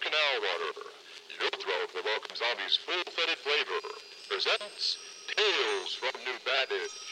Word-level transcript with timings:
canal 0.00 0.34
water. 0.40 0.72
Yothrop, 1.42 1.92
the 1.92 2.02
Welcome 2.04 2.36
Zombies 2.36 2.78
full-fetted 2.86 3.38
flavor, 3.38 3.82
presents 4.28 4.98
Tales 5.36 5.94
from 5.94 6.14
New 6.24 6.38
Babbage. 6.46 7.11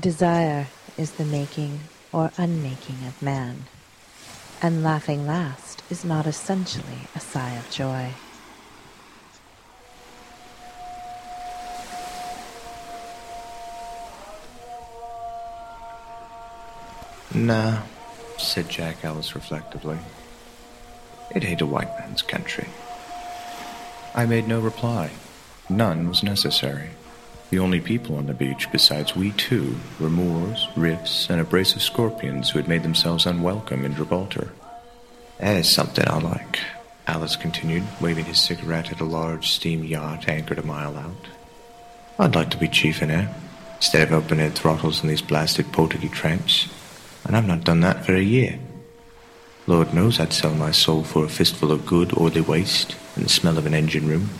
Desire 0.00 0.68
is 0.96 1.10
the 1.12 1.26
making 1.26 1.80
or 2.10 2.32
unmaking 2.38 3.06
of 3.06 3.20
man, 3.20 3.64
and 4.62 4.82
laughing 4.82 5.26
last 5.26 5.82
is 5.90 6.06
not 6.06 6.26
essentially 6.26 7.06
a 7.14 7.20
sigh 7.20 7.50
of 7.50 7.70
joy. 7.70 8.12
Nah, 17.34 17.82
said 18.38 18.70
Jack 18.70 19.04
Ellis 19.04 19.34
reflectively. 19.34 19.98
It 21.34 21.44
ain't 21.44 21.60
a 21.60 21.66
white 21.66 21.98
man's 21.98 22.22
country. 22.22 22.68
I 24.14 24.24
made 24.24 24.48
no 24.48 24.60
reply. 24.60 25.10
None 25.68 26.08
was 26.08 26.22
necessary. 26.22 26.90
The 27.50 27.58
only 27.58 27.80
people 27.80 28.16
on 28.16 28.26
the 28.26 28.32
beach 28.32 28.70
besides 28.70 29.16
we 29.16 29.32
two 29.32 29.76
were 29.98 30.08
Moors, 30.08 30.68
riffs, 30.76 31.28
and 31.28 31.40
a 31.40 31.44
brace 31.44 31.74
of 31.74 31.82
scorpions 31.82 32.50
who 32.50 32.60
had 32.60 32.68
made 32.68 32.84
themselves 32.84 33.26
unwelcome 33.26 33.84
in 33.84 33.96
Gibraltar. 33.96 34.52
That 35.38 35.56
is 35.56 35.68
something 35.68 36.06
I 36.08 36.20
like, 36.20 36.60
Ellis 37.08 37.34
continued, 37.34 37.82
waving 38.00 38.26
his 38.26 38.40
cigarette 38.40 38.92
at 38.92 39.00
a 39.00 39.04
large 39.04 39.50
steam 39.50 39.82
yacht 39.82 40.28
anchored 40.28 40.60
a 40.60 40.62
mile 40.62 40.96
out. 40.96 41.26
I'd 42.20 42.36
like 42.36 42.50
to 42.50 42.56
be 42.56 42.68
chief 42.68 43.02
in 43.02 43.10
it, 43.10 43.28
instead 43.76 44.06
of 44.06 44.12
open-head 44.12 44.54
throttles 44.54 45.02
in 45.02 45.08
these 45.08 45.22
blasted 45.22 45.72
Portuguese 45.72 46.12
tramps, 46.12 46.68
and 47.24 47.36
I've 47.36 47.48
not 47.48 47.64
done 47.64 47.80
that 47.80 48.04
for 48.06 48.14
a 48.14 48.22
year. 48.22 48.60
Lord 49.66 49.92
knows 49.92 50.20
I'd 50.20 50.32
sell 50.32 50.54
my 50.54 50.70
soul 50.70 51.02
for 51.02 51.24
a 51.24 51.28
fistful 51.28 51.72
of 51.72 51.84
good 51.84 52.16
oily 52.16 52.42
waste 52.42 52.94
and 53.16 53.24
the 53.24 53.28
smell 53.28 53.58
of 53.58 53.66
an 53.66 53.74
engine 53.74 54.06
room. 54.06 54.30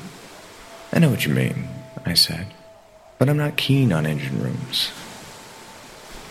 I 0.92 1.00
know 1.00 1.10
what 1.10 1.26
you 1.26 1.34
mean, 1.34 1.68
I 2.06 2.14
said, 2.14 2.46
but 3.20 3.28
I'm 3.28 3.36
not 3.36 3.58
keen 3.58 3.92
on 3.92 4.06
engine 4.06 4.42
rooms. 4.42 4.90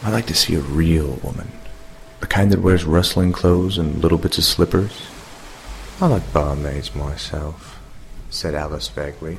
I 0.02 0.10
like 0.10 0.26
to 0.26 0.34
see 0.34 0.56
a 0.56 0.60
real 0.60 1.20
woman, 1.22 1.52
the 2.20 2.26
kind 2.26 2.52
that 2.52 2.64
wears 2.64 2.84
rustling 2.84 3.32
clothes 3.32 3.78
and 3.78 4.02
little 4.02 4.18
bits 4.18 4.40
of 4.40 4.44
slippers. 4.44 5.06
I 6.02 6.08
like 6.08 6.34
barmaids 6.34 6.96
myself, 6.96 7.80
said 8.32 8.56
Ellis 8.56 8.88
vaguely. 8.88 9.38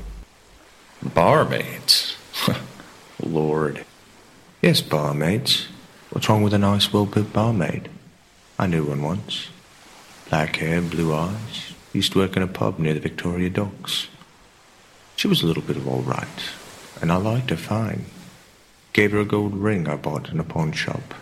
Barmaids? 1.03 2.17
Lord. 3.21 3.85
Yes, 4.63 4.81
barmaids. 4.81 5.67
What's 6.11 6.29
wrong 6.29 6.45
with 6.45 6.55
a 6.55 6.59
nice, 6.59 6.93
well-built 6.93 7.33
barmaid? 7.33 7.91
I 8.61 8.69
knew 8.69 8.85
one 8.85 9.03
once. 9.03 9.49
Black 10.29 10.55
hair, 10.55 10.81
blue 10.81 11.13
eyes. 11.13 11.73
Used 11.93 12.13
to 12.13 12.21
work 12.21 12.37
in 12.37 12.45
a 12.45 12.47
pub 12.47 12.79
near 12.79 12.95
the 12.95 13.01
Victoria 13.01 13.51
Docks. 13.51 14.07
She 15.17 15.27
was 15.27 15.43
a 15.43 15.47
little 15.47 15.65
bit 15.65 15.77
of 15.77 15.89
all 15.89 16.03
right, 16.03 16.29
and 17.01 17.11
I 17.11 17.17
liked 17.17 17.51
her 17.51 17.57
fine. 17.57 18.05
Gave 18.93 19.13
her 19.13 19.21
a 19.21 19.25
gold 19.25 19.55
ring 19.55 19.89
I 19.89 19.97
bought 19.97 20.31
in 20.31 20.41
a 20.41 20.45
pawn 20.45 20.73
shop. 20.73 21.15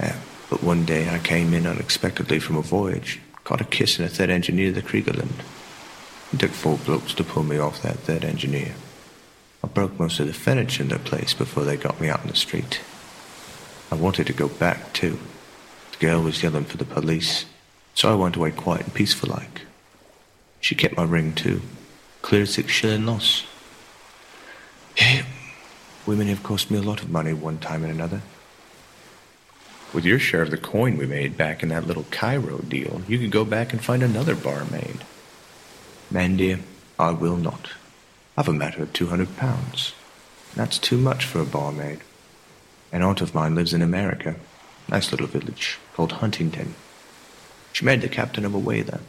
Yeah, 0.00 0.16
but 0.50 0.62
one 0.62 0.84
day 0.84 1.08
I 1.08 1.18
came 1.18 1.54
in 1.54 1.66
unexpectedly 1.66 2.38
from 2.38 2.56
a 2.56 2.62
voyage, 2.62 3.20
caught 3.44 3.60
a 3.60 3.64
kiss 3.64 3.98
in 3.98 4.04
a 4.04 4.08
third 4.08 4.30
engineer 4.30 4.68
of 4.68 4.74
the 4.74 4.82
Kriegerland. 4.82 5.44
It 6.32 6.40
took 6.40 6.50
four 6.50 6.76
blokes 6.78 7.14
to 7.14 7.24
pull 7.24 7.42
me 7.42 7.58
off 7.58 7.82
that 7.82 7.98
third 8.00 8.24
engineer. 8.24 8.74
I 9.64 9.66
broke 9.66 9.98
most 9.98 10.20
of 10.20 10.26
the 10.26 10.32
furniture 10.32 10.82
in 10.82 10.88
their 10.88 10.98
place 10.98 11.34
before 11.34 11.64
they 11.64 11.76
got 11.76 12.00
me 12.00 12.08
out 12.08 12.22
in 12.22 12.28
the 12.28 12.36
street. 12.36 12.80
I 13.90 13.94
wanted 13.94 14.26
to 14.26 14.32
go 14.32 14.48
back, 14.48 14.92
too. 14.92 15.18
The 15.92 16.06
girl 16.06 16.22
was 16.22 16.42
yelling 16.42 16.64
for 16.64 16.76
the 16.76 16.84
police, 16.84 17.46
so 17.94 18.12
I 18.12 18.14
went 18.14 18.36
away 18.36 18.50
quiet 18.50 18.84
and 18.84 18.94
peaceful 18.94 19.30
like. 19.30 19.62
She 20.60 20.74
kept 20.74 20.96
my 20.96 21.04
ring, 21.04 21.34
too. 21.34 21.62
Clear 22.22 22.44
six 22.46 22.70
shilling 22.72 23.06
loss. 23.06 23.44
Women 26.08 26.28
have 26.28 26.42
cost 26.42 26.70
me 26.70 26.78
a 26.78 26.82
lot 26.82 27.02
of 27.02 27.10
money 27.10 27.34
one 27.34 27.58
time 27.58 27.84
and 27.84 27.92
another. 27.92 28.22
With 29.92 30.06
your 30.06 30.18
share 30.18 30.40
of 30.40 30.50
the 30.50 30.56
coin 30.56 30.96
we 30.96 31.04
made 31.04 31.36
back 31.36 31.62
in 31.62 31.68
that 31.68 31.86
little 31.86 32.06
Cairo 32.10 32.60
deal, 32.60 33.02
you 33.06 33.18
could 33.18 33.30
go 33.30 33.44
back 33.44 33.74
and 33.74 33.84
find 33.84 34.02
another 34.02 34.34
barmaid. 34.34 35.04
Man, 36.10 36.38
dear, 36.38 36.60
I 36.98 37.10
will 37.10 37.36
not. 37.36 37.72
I've 38.38 38.48
a 38.48 38.54
matter 38.54 38.82
of 38.82 38.94
two 38.94 39.08
hundred 39.08 39.36
pounds. 39.36 39.92
That's 40.54 40.78
too 40.78 40.96
much 40.96 41.26
for 41.26 41.42
a 41.42 41.44
barmaid. 41.44 42.00
An 42.90 43.02
aunt 43.02 43.20
of 43.20 43.34
mine 43.34 43.54
lives 43.54 43.74
in 43.74 43.82
America. 43.82 44.36
Nice 44.88 45.10
little 45.10 45.26
village 45.26 45.78
called 45.92 46.12
Huntington. 46.12 46.74
She 47.74 47.84
married 47.84 48.00
the 48.00 48.08
captain 48.08 48.46
of 48.46 48.54
a 48.54 48.58
whaler. 48.58 49.00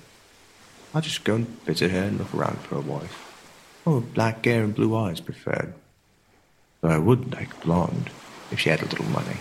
I'll 0.93 1.01
just 1.01 1.23
go 1.23 1.35
and 1.35 1.47
visit 1.63 1.91
her 1.91 2.03
and 2.03 2.19
look 2.19 2.35
around 2.35 2.59
for 2.59 2.75
a 2.75 2.81
wife. 2.81 3.79
Oh, 3.87 4.01
black 4.01 4.43
hair 4.43 4.65
and 4.65 4.75
blue 4.75 4.93
eyes 4.97 5.21
preferred. 5.21 5.73
Though 6.81 6.89
I 6.89 6.97
would 6.97 7.33
like 7.33 7.61
blonde 7.61 8.09
if 8.51 8.59
she 8.59 8.69
had 8.69 8.81
a 8.81 8.85
little 8.85 9.05
money. 9.05 9.37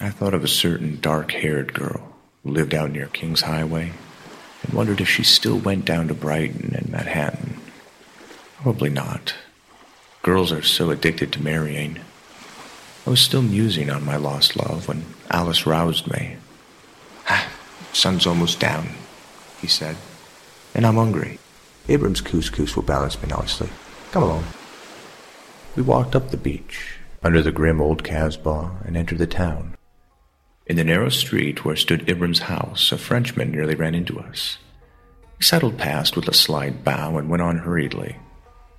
I 0.00 0.10
thought 0.10 0.34
of 0.34 0.44
a 0.44 0.48
certain 0.48 0.98
dark-haired 1.00 1.74
girl 1.74 2.14
who 2.42 2.52
lived 2.52 2.74
out 2.74 2.90
near 2.90 3.06
King's 3.06 3.40
Highway 3.42 3.92
and 4.62 4.74
wondered 4.74 5.00
if 5.00 5.08
she 5.08 5.24
still 5.24 5.58
went 5.58 5.84
down 5.84 6.08
to 6.08 6.14
Brighton 6.14 6.74
and 6.74 6.88
Manhattan. 6.90 7.60
Probably 8.56 8.90
not. 8.90 9.34
Girls 10.22 10.52
are 10.52 10.62
so 10.62 10.90
addicted 10.90 11.32
to 11.32 11.42
marrying. 11.42 12.00
I 13.06 13.10
was 13.10 13.20
still 13.20 13.42
musing 13.42 13.88
on 13.88 14.04
my 14.04 14.16
lost 14.16 14.56
love 14.56 14.86
when 14.86 15.04
Ellis 15.30 15.66
roused 15.66 16.10
me. 16.10 16.36
Ah, 17.28 17.48
sun's 17.92 18.26
almost 18.26 18.60
down, 18.60 18.88
he 19.60 19.66
said, 19.66 19.96
and 20.74 20.86
I'm 20.86 20.96
hungry. 20.96 21.38
Ibram's 21.86 22.20
couscous 22.20 22.76
will 22.76 22.82
balance 22.82 23.20
me 23.22 23.28
nicely. 23.28 23.70
Come 24.10 24.24
along. 24.24 24.44
We 25.78 25.84
walked 25.84 26.16
up 26.16 26.30
the 26.32 26.36
beach, 26.36 26.98
under 27.22 27.40
the 27.40 27.52
grim 27.52 27.80
old 27.80 28.02
Casbah, 28.02 28.78
and 28.84 28.96
entered 28.96 29.18
the 29.18 29.28
town. 29.28 29.76
In 30.66 30.74
the 30.74 30.82
narrow 30.82 31.08
street 31.08 31.64
where 31.64 31.76
stood 31.76 32.08
Ibram's 32.08 32.40
house, 32.40 32.90
a 32.90 32.98
Frenchman 32.98 33.52
nearly 33.52 33.76
ran 33.76 33.94
into 33.94 34.18
us. 34.18 34.58
He 35.36 35.44
sidled 35.44 35.78
past 35.78 36.16
with 36.16 36.26
a 36.26 36.34
slight 36.34 36.82
bow 36.82 37.16
and 37.16 37.30
went 37.30 37.42
on 37.42 37.58
hurriedly, 37.58 38.16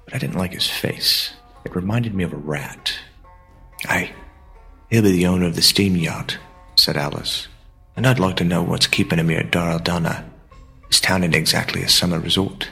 but 0.04 0.14
I 0.14 0.18
didn't 0.18 0.36
like 0.36 0.52
his 0.52 0.68
face. 0.68 1.32
It 1.64 1.74
reminded 1.74 2.14
me 2.14 2.26
of 2.26 2.34
a 2.34 2.36
rat. 2.36 3.00
Aye, 3.86 4.12
he'll 4.90 5.04
be 5.04 5.14
the 5.14 5.28
owner 5.28 5.46
of 5.46 5.56
the 5.56 5.62
steam 5.62 5.96
yacht, 5.96 6.38
said 6.76 6.98
Ellis, 6.98 7.48
and 7.96 8.06
I'd 8.06 8.20
like 8.20 8.36
to 8.36 8.44
know 8.44 8.62
what's 8.62 8.88
keeping 8.88 9.20
him 9.20 9.30
here 9.30 9.40
at 9.40 9.52
Dar 9.52 9.72
el 9.72 9.80
Dana. 9.80 10.30
This 10.90 11.00
town 11.00 11.24
ain't 11.24 11.34
exactly 11.34 11.82
a 11.82 11.88
summer 11.88 12.20
resort. 12.20 12.68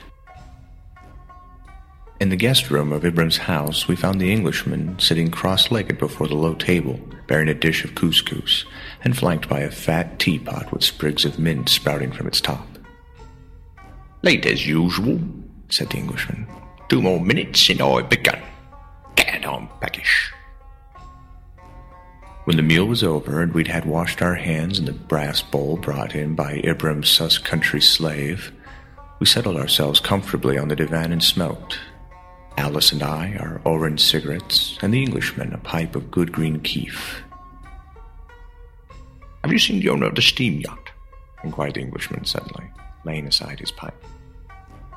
In 2.20 2.30
the 2.30 2.36
guest 2.36 2.72
room 2.72 2.92
of 2.92 3.04
Ibram's 3.04 3.38
house, 3.38 3.88
we 3.88 3.96
found 3.96 4.20
the 4.20 4.34
Englishman 4.34 4.98
sitting 4.98 5.30
cross-legged 5.30 6.00
before 6.00 6.28
the 6.28 6.34
low 6.34 6.56
table, 6.56 7.00
bearing 7.28 7.48
a 7.48 7.54
dish 7.54 7.84
of 7.84 7.94
couscous, 7.94 8.66
and 9.04 9.16
flanked 9.16 9.48
by 9.48 9.60
a 9.60 9.70
fat 9.70 10.18
teapot 10.18 10.72
with 10.72 10.84
sprigs 10.84 11.26
of 11.26 11.38
mint 11.38 11.70
sprouting 11.70 12.12
from 12.12 12.26
its 12.26 12.42
top. 12.42 12.68
Late 14.24 14.48
as 14.48 14.66
usual, 14.66 15.20
said 15.70 15.92
the 15.92 15.98
Englishman. 15.98 16.48
Two 16.90 17.04
more 17.04 17.20
minutes 17.20 17.70
and 17.70 17.82
I 17.84 18.02
begun. 18.02 18.42
Get 19.16 19.46
on, 19.46 19.70
peckish. 19.80 20.32
When 22.46 22.58
the 22.58 22.64
meal 22.64 22.86
was 22.86 23.04
over 23.04 23.44
and 23.44 23.54
we'd 23.54 23.68
had 23.68 23.86
washed 23.86 24.24
our 24.24 24.36
hands 24.36 24.80
in 24.80 24.86
the 24.86 24.94
brass 24.94 25.44
bowl 25.44 25.78
brought 25.78 26.16
in 26.16 26.34
by 26.34 26.62
Ibram's 26.62 27.10
sus 27.10 27.38
country 27.38 27.82
slave, 27.82 28.52
we 29.20 29.28
settled 29.28 29.58
ourselves 29.58 30.00
comfortably 30.00 30.58
on 30.58 30.70
the 30.70 30.76
divan 30.76 31.12
and 31.12 31.24
smoked. 31.24 31.78
Ellis 32.58 32.92
and 32.92 33.04
I 33.04 33.34
are 33.34 33.62
orange 33.66 34.02
cigarettes, 34.02 34.80
and 34.82 34.92
the 34.92 35.04
Englishman 35.04 35.54
a 35.54 35.60
pipe 35.60 35.96
of 35.96 36.10
good 36.10 36.32
green 36.32 36.60
keef. 36.60 37.22
Have 39.44 39.54
you 39.54 39.60
seen 39.60 39.80
the 39.80 39.90
owner 39.90 40.08
of 40.08 40.16
the 40.16 40.24
steam 40.24 40.60
yacht? 40.62 40.90
inquired 41.44 41.76
the 41.76 41.82
Englishman 41.82 42.26
suddenly, 42.26 42.66
laying 43.06 43.28
aside 43.28 43.60
his 43.60 43.72
pipe. 43.72 44.04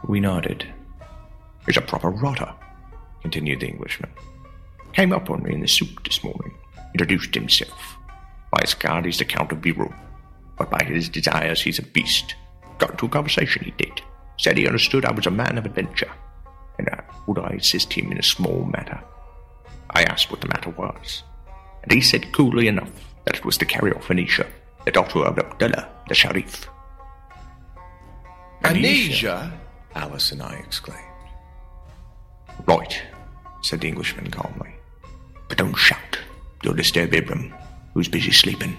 We 0.08 0.20
nodded. 0.20 0.66
He's 1.66 1.76
a 1.76 1.82
proper 1.82 2.08
rotter, 2.08 2.50
continued 3.20 3.60
the 3.60 3.68
Englishman. 3.68 4.10
Came 4.94 5.12
up 5.12 5.28
on 5.28 5.42
me 5.42 5.52
in 5.52 5.60
the 5.60 5.68
soup 5.68 6.02
this 6.04 6.24
morning, 6.24 6.54
introduced 6.94 7.34
himself. 7.34 7.96
By 8.50 8.62
his 8.62 8.72
card, 8.72 9.04
he's 9.04 9.18
the 9.18 9.26
Count 9.26 9.52
of 9.52 9.58
Biro, 9.58 9.94
but 10.56 10.70
by 10.70 10.82
his 10.82 11.10
desires, 11.10 11.60
he's 11.60 11.78
a 11.78 11.82
beast. 11.82 12.34
Got 12.78 12.92
into 12.92 13.04
a 13.04 13.10
conversation, 13.10 13.64
he 13.64 13.70
did. 13.72 14.00
Said 14.38 14.56
he 14.56 14.66
understood 14.66 15.04
I 15.04 15.12
was 15.12 15.26
a 15.26 15.30
man 15.30 15.58
of 15.58 15.66
adventure. 15.66 16.10
And 16.88 17.02
would 17.26 17.38
I 17.38 17.50
assist 17.50 17.92
him 17.92 18.10
in 18.12 18.18
a 18.18 18.22
small 18.22 18.64
matter? 18.64 19.00
I 19.90 20.04
asked 20.04 20.30
what 20.30 20.40
the 20.40 20.48
matter 20.48 20.70
was, 20.70 21.22
and 21.82 21.92
he 21.92 22.00
said 22.00 22.32
coolly 22.32 22.68
enough 22.68 22.90
that 23.24 23.36
it 23.36 23.44
was 23.44 23.58
to 23.58 23.64
carry 23.66 23.92
off 23.92 24.08
Anisha, 24.08 24.46
the 24.84 24.92
daughter 24.92 25.24
of 25.24 25.38
Abdullah, 25.38 25.88
the 26.08 26.14
Sharif. 26.14 26.68
Anisha? 28.62 29.52
Ellis 29.94 30.32
and 30.32 30.42
I 30.42 30.54
exclaimed. 30.54 31.04
Right, 32.66 33.02
said 33.62 33.80
the 33.80 33.88
Englishman 33.88 34.30
calmly. 34.30 34.74
But 35.48 35.58
don't 35.58 35.74
shout. 35.74 36.18
You'll 36.62 36.74
disturb 36.74 37.10
Ibram, 37.10 37.52
who's 37.94 38.08
busy 38.08 38.30
sleeping. 38.30 38.76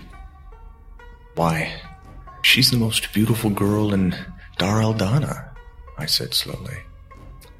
Why, 1.35 1.73
she's 2.43 2.71
the 2.71 2.77
most 2.77 3.11
beautiful 3.13 3.49
girl 3.49 3.93
in 3.93 4.15
Dar 4.57 4.81
el 4.81 4.93
Dana, 4.93 5.51
I 5.97 6.05
said 6.05 6.33
slowly. 6.33 6.77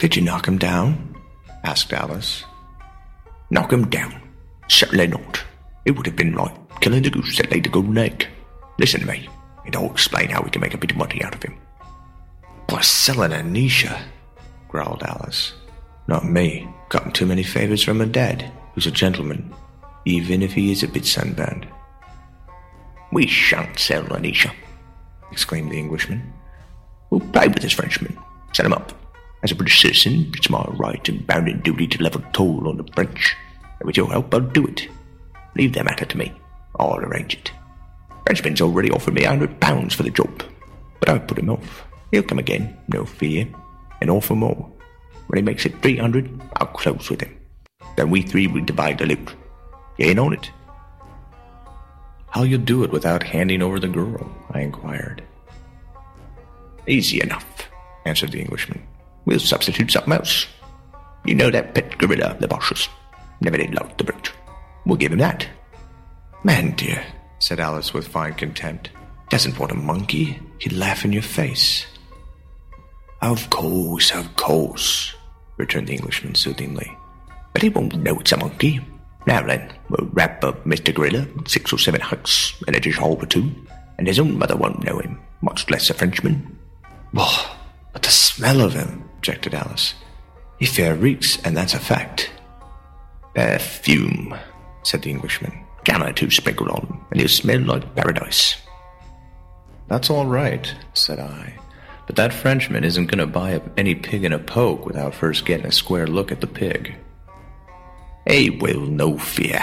Did 0.02 0.16
you 0.16 0.24
knock 0.24 0.48
him 0.48 0.58
down? 0.58 1.16
asked 1.64 1.94
Ellis. 1.94 2.44
Knock 3.52 3.72
him 3.72 3.88
down? 3.88 4.20
Certainly 4.68 5.06
not. 5.06 5.44
It 5.86 5.92
would 5.92 6.08
have 6.08 6.16
been 6.16 6.34
like 6.34 6.56
killing 6.82 7.04
the 7.04 7.12
goose 7.12 7.38
that 7.38 7.52
laid 7.52 7.66
the 7.66 7.70
golden 7.70 8.00
egg. 8.00 8.26
Listen 8.80 9.02
to 9.02 9.06
me, 9.06 9.30
and 9.64 9.76
I'll 9.76 9.92
explain 9.92 10.30
how 10.30 10.42
we 10.42 10.50
can 10.50 10.60
make 10.60 10.74
a 10.74 10.80
bit 10.80 10.90
of 10.90 10.98
money 10.98 11.24
out 11.24 11.36
of 11.36 11.44
him. 11.44 11.56
By 12.68 12.82
selling 12.82 13.30
Anisha, 13.30 14.02
growled 14.70 15.04
Ellis. 15.04 15.54
Not 16.08 16.26
me. 16.26 16.68
Gotten 16.90 17.12
too 17.12 17.28
many 17.28 17.44
favors 17.44 17.84
from 17.84 18.00
her 18.00 18.08
dad, 18.08 18.52
who's 18.74 18.88
a 18.88 18.92
gentleman, 18.92 19.54
even 20.06 20.42
if 20.42 20.52
he 20.52 20.72
is 20.72 20.82
a 20.82 20.88
bit 20.88 21.06
sunburned. 21.06 21.68
We 23.12 23.28
shan't 23.28 23.78
sell 23.78 24.02
Anisha, 24.06 24.52
exclaimed 25.32 25.72
the 25.72 25.78
Englishman. 25.78 26.34
We'll 27.12 27.20
play 27.20 27.50
with 27.50 27.62
this 27.62 27.74
Frenchman. 27.74 28.18
Set 28.52 28.66
him 28.66 28.74
up. 28.74 28.94
As 29.44 29.52
a 29.52 29.56
British 29.56 29.82
citizen, 29.82 30.32
it's 30.36 30.50
my 30.50 30.64
right 30.74 31.08
and 31.10 31.26
bounden 31.26 31.62
duty 31.62 31.88
to 31.88 32.04
level 32.04 32.24
toll 32.32 32.68
on 32.68 32.78
the 32.78 32.92
French. 32.94 33.36
And 33.80 33.88
with 33.88 33.98
your 33.98 34.10
help, 34.10 34.34
I'll 34.34 34.40
do 34.40 34.68
it. 34.68 34.88
Leave 35.56 35.74
that 35.74 35.86
matter 35.86 36.06
to 36.06 36.18
me. 36.18 36.32
I'll 36.80 36.98
arrange 36.98 37.34
it. 37.34 37.52
Frenchman's 38.26 38.62
already 38.62 38.92
offered 38.92 39.16
me 39.16 39.24
a 39.24 39.30
hundred 39.30 39.60
pounds 39.60 39.94
for 39.94 40.04
the 40.04 40.12
job, 40.12 40.44
but 41.00 41.10
I've 41.10 41.28
put 41.28 41.40
him 41.40 41.50
off. 41.50 41.86
He'll 42.12 42.24
come 42.24 42.40
again, 42.40 42.78
no 42.88 43.04
fear, 43.04 43.48
and 44.00 44.10
offer 44.10 44.36
more. 44.36 44.72
When 45.28 45.38
he 45.38 45.44
makes 45.44 45.66
it 45.66 45.82
three 45.82 45.98
hundred, 45.98 46.30
I'll 46.58 46.68
close 46.68 47.10
with 47.10 47.22
him. 47.22 47.36
Then 47.98 48.10
we 48.10 48.22
three 48.22 48.48
will 48.48 48.64
divide 48.64 49.00
the 49.00 49.08
loot. 49.08 49.36
You 49.98 50.08
ain't 50.08 50.20
on 50.20 50.34
it? 50.34 50.52
How'll 52.30 52.46
you 52.46 52.58
do 52.58 52.84
it 52.84 52.92
without 52.92 53.24
handing 53.24 53.62
over 53.62 53.80
the 53.80 53.88
girl? 53.88 54.32
I 54.52 54.62
inquired. 54.62 55.24
Easy 56.88 57.22
enough, 57.22 57.70
answered 58.06 58.32
the 58.32 58.40
Englishman. 58.40 58.82
We'll 59.26 59.40
substitute 59.40 59.92
something 59.92 60.14
else. 60.14 60.48
You 61.26 61.36
know 61.36 61.52
that 61.52 61.76
pet 61.76 61.98
gorilla, 61.98 62.36
the 62.40 62.48
Basha's. 62.48 62.90
Never 63.42 63.58
did 63.58 63.74
love 63.74 63.96
the 63.98 64.04
brute. 64.04 64.32
We'll 64.86 64.98
give 64.98 65.12
him 65.12 65.20
that. 65.20 65.48
Man, 66.44 66.72
dear, 66.72 67.04
said 67.40 67.60
Ellis 67.60 67.94
with 67.94 68.08
fine 68.08 68.34
contempt. 68.34 68.90
Doesn't 69.30 69.60
want 69.60 69.72
a 69.72 69.76
monkey. 69.76 70.40
He'd 70.60 70.74
laugh 70.74 71.06
in 71.06 71.14
your 71.14 71.22
face. 71.22 71.86
Of 73.22 73.50
course, 73.52 74.12
of 74.12 74.36
course, 74.36 75.14
returned 75.58 75.88
the 75.88 75.94
Englishman 75.94 76.34
soothingly. 76.34 76.98
But 77.54 77.62
he 77.62 77.70
won't 77.70 77.98
know 77.98 78.20
it's 78.20 78.32
a 78.32 78.38
monkey. 78.38 78.80
Now 79.28 79.46
then, 79.46 79.72
we'll 79.90 80.10
wrap 80.14 80.44
up 80.44 80.66
Mr. 80.66 80.94
Gorilla 80.94 81.28
in 81.38 81.46
six 81.46 81.72
or 81.72 81.78
seven 81.78 82.02
hucks 82.02 82.60
and 82.66 82.76
a 82.76 82.80
dish 82.80 82.98
hall 82.98 83.18
or 83.22 83.28
two, 83.28 83.52
and 84.00 84.08
his 84.08 84.20
own 84.20 84.38
mother 84.38 84.56
won't 84.56 84.84
know 84.84 84.98
him, 84.98 85.20
much 85.42 85.70
less 85.70 85.92
a 85.92 85.94
Frenchman. 85.94 86.58
Well, 87.14 87.58
but 87.94 88.02
the 88.02 88.10
smell 88.10 88.62
of 88.62 88.74
him, 88.74 89.08
objected 89.22 89.54
Ellis. 89.54 89.94
He 90.58 90.66
fair 90.66 90.96
reeks, 90.96 91.40
and 91.44 91.56
that's 91.56 91.76
a 91.76 91.80
fact. 91.80 92.32
Perfume, 93.36 94.36
said 94.82 95.04
the 95.04 95.12
Englishman. 95.12 95.64
Gallon 95.84 96.16
two 96.16 96.32
sprinkled 96.32 96.70
on 96.70 97.06
and 97.12 97.20
he'll 97.20 97.30
smell 97.30 97.60
like 97.62 97.96
paradise. 97.96 98.56
That's 99.88 100.10
all 100.10 100.26
right, 100.26 100.74
said 100.94 101.20
I. 101.20 101.54
But 102.08 102.16
that 102.16 102.34
Frenchman 102.34 102.84
isn't 102.84 103.08
going 103.08 103.20
to 103.20 103.28
buy 103.28 103.62
any 103.78 103.94
pig 103.94 104.24
in 104.24 104.34
a 104.34 104.40
poke 104.40 104.88
without 104.88 105.14
first 105.14 105.46
getting 105.46 105.68
a 105.68 105.72
square 105.72 106.08
look 106.08 106.32
at 106.32 106.42
the 106.42 106.48
pig. 106.48 106.96
He 108.28 108.50
will, 108.50 108.82
no 108.82 109.20
fear, 109.20 109.62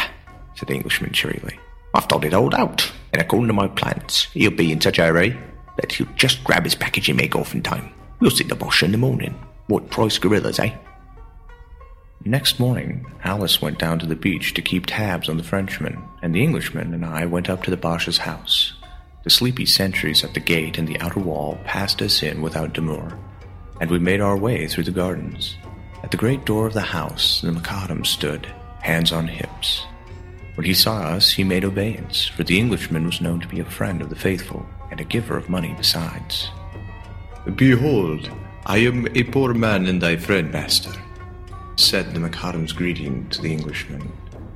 said 0.55 0.69
the 0.69 0.75
Englishman 0.75 1.13
cheerily. 1.13 1.59
I've 1.95 2.05
thought 2.05 2.25
it 2.25 2.35
all 2.35 2.55
out, 2.55 2.93
and 3.13 3.21
according 3.21 3.49
to 3.49 3.55
my 3.55 3.67
plans, 3.67 4.29
he'll 4.35 4.53
be 4.53 4.71
in 4.71 4.81
such 4.81 5.01
a 5.01 5.07
hurry 5.07 5.37
that 5.79 5.93
he'll 5.93 6.07
just 6.15 6.45
grab 6.45 6.63
his 6.63 6.77
package 6.77 7.09
and 7.09 7.19
make 7.19 7.35
off 7.35 7.55
in 7.55 7.63
time. 7.63 7.93
We'll 8.21 8.31
see 8.31 8.45
the 8.45 8.57
boss 8.57 8.83
in 8.83 8.93
the 8.93 8.99
morning. 8.99 9.35
What 9.69 9.91
price 9.91 10.17
gorillas, 10.17 10.59
eh? 10.59 10.75
Next 12.25 12.59
morning, 12.59 13.05
Ellis 13.23 13.61
went 13.61 13.79
down 13.79 13.99
to 13.99 14.07
the 14.07 14.17
beach 14.17 14.55
to 14.55 14.63
keep 14.63 14.87
tabs 14.87 15.29
on 15.29 15.37
the 15.37 15.43
Frenchman, 15.43 16.03
and 16.23 16.35
the 16.35 16.43
Englishman 16.43 16.95
and 16.95 17.05
I 17.05 17.27
went 17.27 17.51
up 17.51 17.63
to 17.65 17.71
the 17.71 17.77
Basha's 17.77 18.17
house. 18.17 18.73
The 19.25 19.31
sleepy 19.31 19.67
sentries 19.67 20.25
at 20.25 20.33
the 20.33 20.41
gate 20.41 20.79
and 20.79 20.89
the 20.89 20.99
outer 21.01 21.21
wall 21.21 21.59
passed 21.65 22.01
us 22.01 22.23
in 22.23 22.41
without 22.41 22.73
demur, 22.73 23.19
and 23.79 23.91
we 23.91 23.99
made 23.99 24.23
our 24.23 24.39
way 24.39 24.67
through 24.67 24.85
the 24.85 24.91
gardens. 24.91 25.59
At 26.03 26.13
the 26.13 26.17
great 26.17 26.47
door 26.47 26.67
of 26.67 26.73
the 26.73 26.81
house, 26.81 27.43
the 27.43 27.51
macadam 27.51 28.07
stood, 28.07 28.47
hands 28.81 29.13
on 29.13 29.29
hips. 29.29 29.85
When 30.55 30.65
he 30.65 30.73
saw 30.73 31.01
us, 31.01 31.31
he 31.31 31.45
made 31.45 31.67
obeisance, 31.67 32.27
for 32.27 32.43
the 32.43 32.59
Englishman 32.59 33.05
was 33.05 33.21
known 33.21 33.39
to 33.41 33.49
be 33.49 33.61
a 33.61 33.67
friend 33.67 34.01
of 34.01 34.09
the 34.09 34.17
faithful, 34.17 34.65
and 34.91 34.99
a 34.99 35.05
giver 35.05 35.37
of 35.37 35.51
money 35.51 35.75
besides. 35.77 36.49
Behold, 37.55 38.31
I 38.71 38.77
am 38.81 39.09
a 39.17 39.25
poor 39.25 39.55
man 39.55 39.87
and 39.87 39.99
thy 39.99 40.19
friend, 40.19 40.53
master, 40.53 40.93
said 41.77 42.13
the 42.13 42.21
macadam's 42.21 42.75
greeting 42.75 43.27
to 43.31 43.41
the 43.41 43.51
Englishman. 43.51 44.13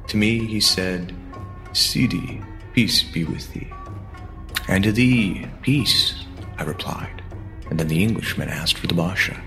To 0.09 0.19
me 0.19 0.45
he 0.45 0.61
said, 0.61 1.17
Sidi, 1.73 2.43
peace 2.75 3.03
be 3.03 3.25
with 3.25 3.51
thee. 3.55 3.73
And 4.69 4.85
to 4.85 4.93
thee, 4.93 5.47
peace, 5.63 6.27
I 6.59 6.65
replied. 6.65 7.23
And 7.71 7.81
then 7.81 7.89
the 7.89 8.03
Englishman 8.03 8.51
asked 8.51 8.77
for 8.77 8.87
the 8.87 8.93
Basha. 8.93 9.41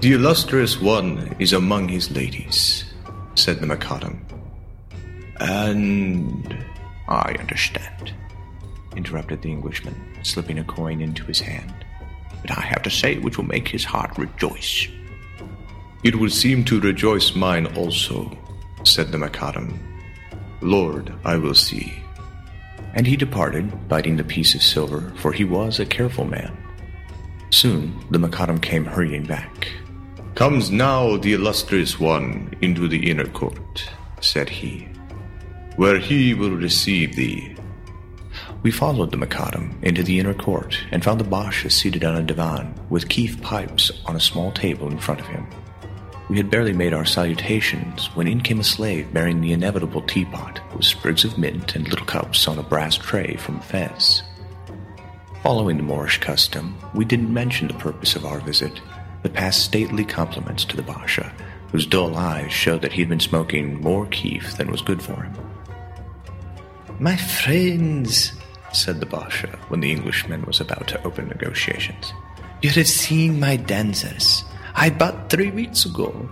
The 0.00 0.14
illustrious 0.14 0.80
one 0.80 1.36
is 1.38 1.52
among 1.52 1.88
his 1.88 2.10
ladies, 2.10 2.86
said 3.34 3.60
the 3.60 3.66
Macadam. 3.66 4.18
And 5.40 6.64
I 7.06 7.36
understand, 7.38 8.14
interrupted 8.96 9.42
the 9.42 9.50
Englishman, 9.50 9.94
slipping 10.22 10.58
a 10.58 10.64
coin 10.64 11.02
into 11.02 11.22
his 11.24 11.40
hand. 11.40 11.74
But 12.40 12.56
I 12.56 12.60
to 12.86 12.90
say 12.90 13.18
which 13.18 13.36
will 13.36 13.46
make 13.46 13.68
his 13.68 13.84
heart 13.84 14.16
rejoice. 14.16 14.88
It 16.04 16.16
will 16.16 16.30
seem 16.30 16.64
to 16.64 16.80
rejoice 16.80 17.34
mine 17.34 17.66
also, 17.76 18.36
said 18.84 19.10
the 19.10 19.18
Macadam. 19.18 19.78
Lord, 20.60 21.12
I 21.24 21.36
will 21.36 21.54
see. 21.54 21.92
And 22.94 23.06
he 23.06 23.16
departed, 23.16 23.88
biting 23.88 24.16
the 24.16 24.24
piece 24.24 24.54
of 24.54 24.62
silver, 24.62 25.12
for 25.16 25.32
he 25.32 25.44
was 25.44 25.80
a 25.80 25.84
careful 25.84 26.24
man. 26.24 26.56
Soon 27.50 27.98
the 28.10 28.18
Macadam 28.18 28.62
came 28.62 28.84
hurrying 28.84 29.24
back. 29.24 29.68
Comes 30.34 30.70
now 30.70 31.16
the 31.16 31.32
illustrious 31.32 31.98
one 31.98 32.54
into 32.60 32.88
the 32.88 33.10
inner 33.10 33.26
court, 33.26 33.90
said 34.20 34.48
he, 34.48 34.88
where 35.76 35.98
he 35.98 36.34
will 36.34 36.56
receive 36.56 37.16
thee. 37.16 37.56
We 38.62 38.70
followed 38.70 39.10
the 39.12 39.16
Macadam 39.16 39.82
into 39.82 40.02
the 40.02 40.18
inner 40.18 40.34
court 40.34 40.78
and 40.90 41.04
found 41.04 41.20
the 41.20 41.24
Basha 41.24 41.70
seated 41.70 42.04
on 42.04 42.16
a 42.16 42.22
divan 42.22 42.74
with 42.90 43.08
keef 43.08 43.40
pipes 43.40 43.92
on 44.06 44.16
a 44.16 44.20
small 44.20 44.50
table 44.52 44.90
in 44.90 44.98
front 44.98 45.20
of 45.20 45.26
him. 45.26 45.46
We 46.28 46.36
had 46.36 46.50
barely 46.50 46.72
made 46.72 46.92
our 46.92 47.04
salutations 47.04 48.06
when 48.16 48.26
in 48.26 48.40
came 48.40 48.58
a 48.58 48.64
slave 48.64 49.12
bearing 49.12 49.40
the 49.40 49.52
inevitable 49.52 50.02
teapot 50.02 50.60
with 50.74 50.84
sprigs 50.84 51.24
of 51.24 51.38
mint 51.38 51.76
and 51.76 51.86
little 51.88 52.06
cups 52.06 52.48
on 52.48 52.58
a 52.58 52.64
brass 52.64 52.96
tray 52.96 53.36
from 53.36 53.60
Fez. 53.60 54.22
Following 55.44 55.76
the 55.76 55.84
Moorish 55.84 56.18
custom, 56.18 56.76
we 56.92 57.04
didn't 57.04 57.32
mention 57.32 57.68
the 57.68 57.74
purpose 57.74 58.16
of 58.16 58.24
our 58.24 58.40
visit, 58.40 58.80
but 59.22 59.34
passed 59.34 59.64
stately 59.64 60.04
compliments 60.04 60.64
to 60.64 60.76
the 60.76 60.82
Basha, 60.82 61.32
whose 61.70 61.86
dull 61.86 62.16
eyes 62.16 62.52
showed 62.52 62.82
that 62.82 62.92
he 62.92 63.02
had 63.02 63.08
been 63.08 63.20
smoking 63.20 63.80
more 63.80 64.06
keef 64.06 64.56
than 64.56 64.70
was 64.70 64.82
good 64.82 65.00
for 65.00 65.22
him. 65.22 65.36
My 66.98 67.16
friends, 67.16 68.32
said 68.76 69.00
the 69.00 69.06
Basha 69.06 69.58
when 69.68 69.80
the 69.80 69.90
Englishman 69.90 70.44
was 70.44 70.60
about 70.60 70.86
to 70.88 71.02
open 71.04 71.28
negotiations, 71.28 72.12
you 72.62 72.70
have 72.70 72.88
seen 72.88 73.40
my 73.40 73.56
dancers. 73.56 74.44
I 74.74 74.90
bought 74.90 75.30
three 75.30 75.50
weeks 75.50 75.84
ago. 75.84 76.30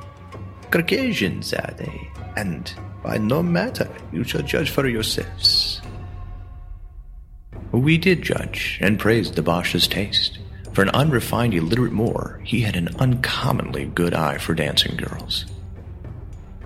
Caucasians 0.71 1.53
are 1.55 1.75
they, 1.77 2.09
and 2.37 2.73
by 3.03 3.19
no 3.19 3.43
matter, 3.43 3.89
you 4.13 4.25
shall 4.25 4.43
judge 4.43 4.71
for 4.71 4.89
yourselves. 4.89 5.81
We 7.73 7.99
did 7.99 8.23
judge 8.23 8.79
and 8.81 8.99
praised 8.99 9.35
the 9.35 9.43
Basha's 9.43 9.89
taste. 9.89 10.39
For 10.73 10.83
an 10.83 10.91
unrefined, 10.91 11.55
illiterate 11.55 11.93
Moor, 11.93 12.41
he 12.45 12.61
had 12.61 12.77
an 12.77 12.89
uncommonly 12.99 13.87
good 13.87 14.15
eye 14.15 14.39
for 14.39 14.55
dancing 14.55 14.97
girls. 14.97 15.45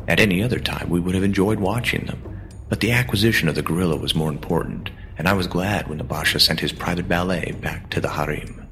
At 0.07 0.21
any 0.21 0.43
other 0.43 0.59
time, 0.59 0.89
we 0.89 1.01
would 1.01 1.15
have 1.15 1.25
enjoyed 1.25 1.61
watching 1.61 2.07
them, 2.07 2.41
but 2.69 2.81
the 2.81 2.93
acquisition 2.93 3.49
of 3.49 3.55
the 3.55 3.63
gorilla 3.63 3.97
was 3.97 4.15
more 4.15 4.31
important, 4.31 4.91
and 5.19 5.29
I 5.29 5.35
was 5.35 5.47
glad 5.47 5.89
when 5.89 5.99
the 5.99 6.05
Basha 6.05 6.41
sent 6.41 6.61
his 6.61 6.73
private 6.73 7.09
ballet 7.09 7.55
back 7.61 7.91
to 7.91 8.01
the 8.01 8.09
harem. 8.09 8.69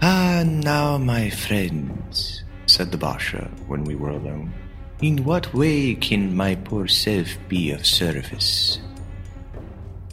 Ah, 0.00 0.44
now, 0.46 0.96
my 0.98 1.30
friends, 1.30 2.44
said 2.66 2.92
the 2.92 2.98
Basha 2.98 3.50
when 3.66 3.84
we 3.84 3.94
were 3.94 4.10
alone. 4.10 4.54
In 5.02 5.24
what 5.24 5.52
way 5.52 5.94
can 5.94 6.34
my 6.36 6.54
poor 6.54 6.86
self 6.86 7.36
be 7.48 7.72
of 7.72 7.84
service? 7.84 8.78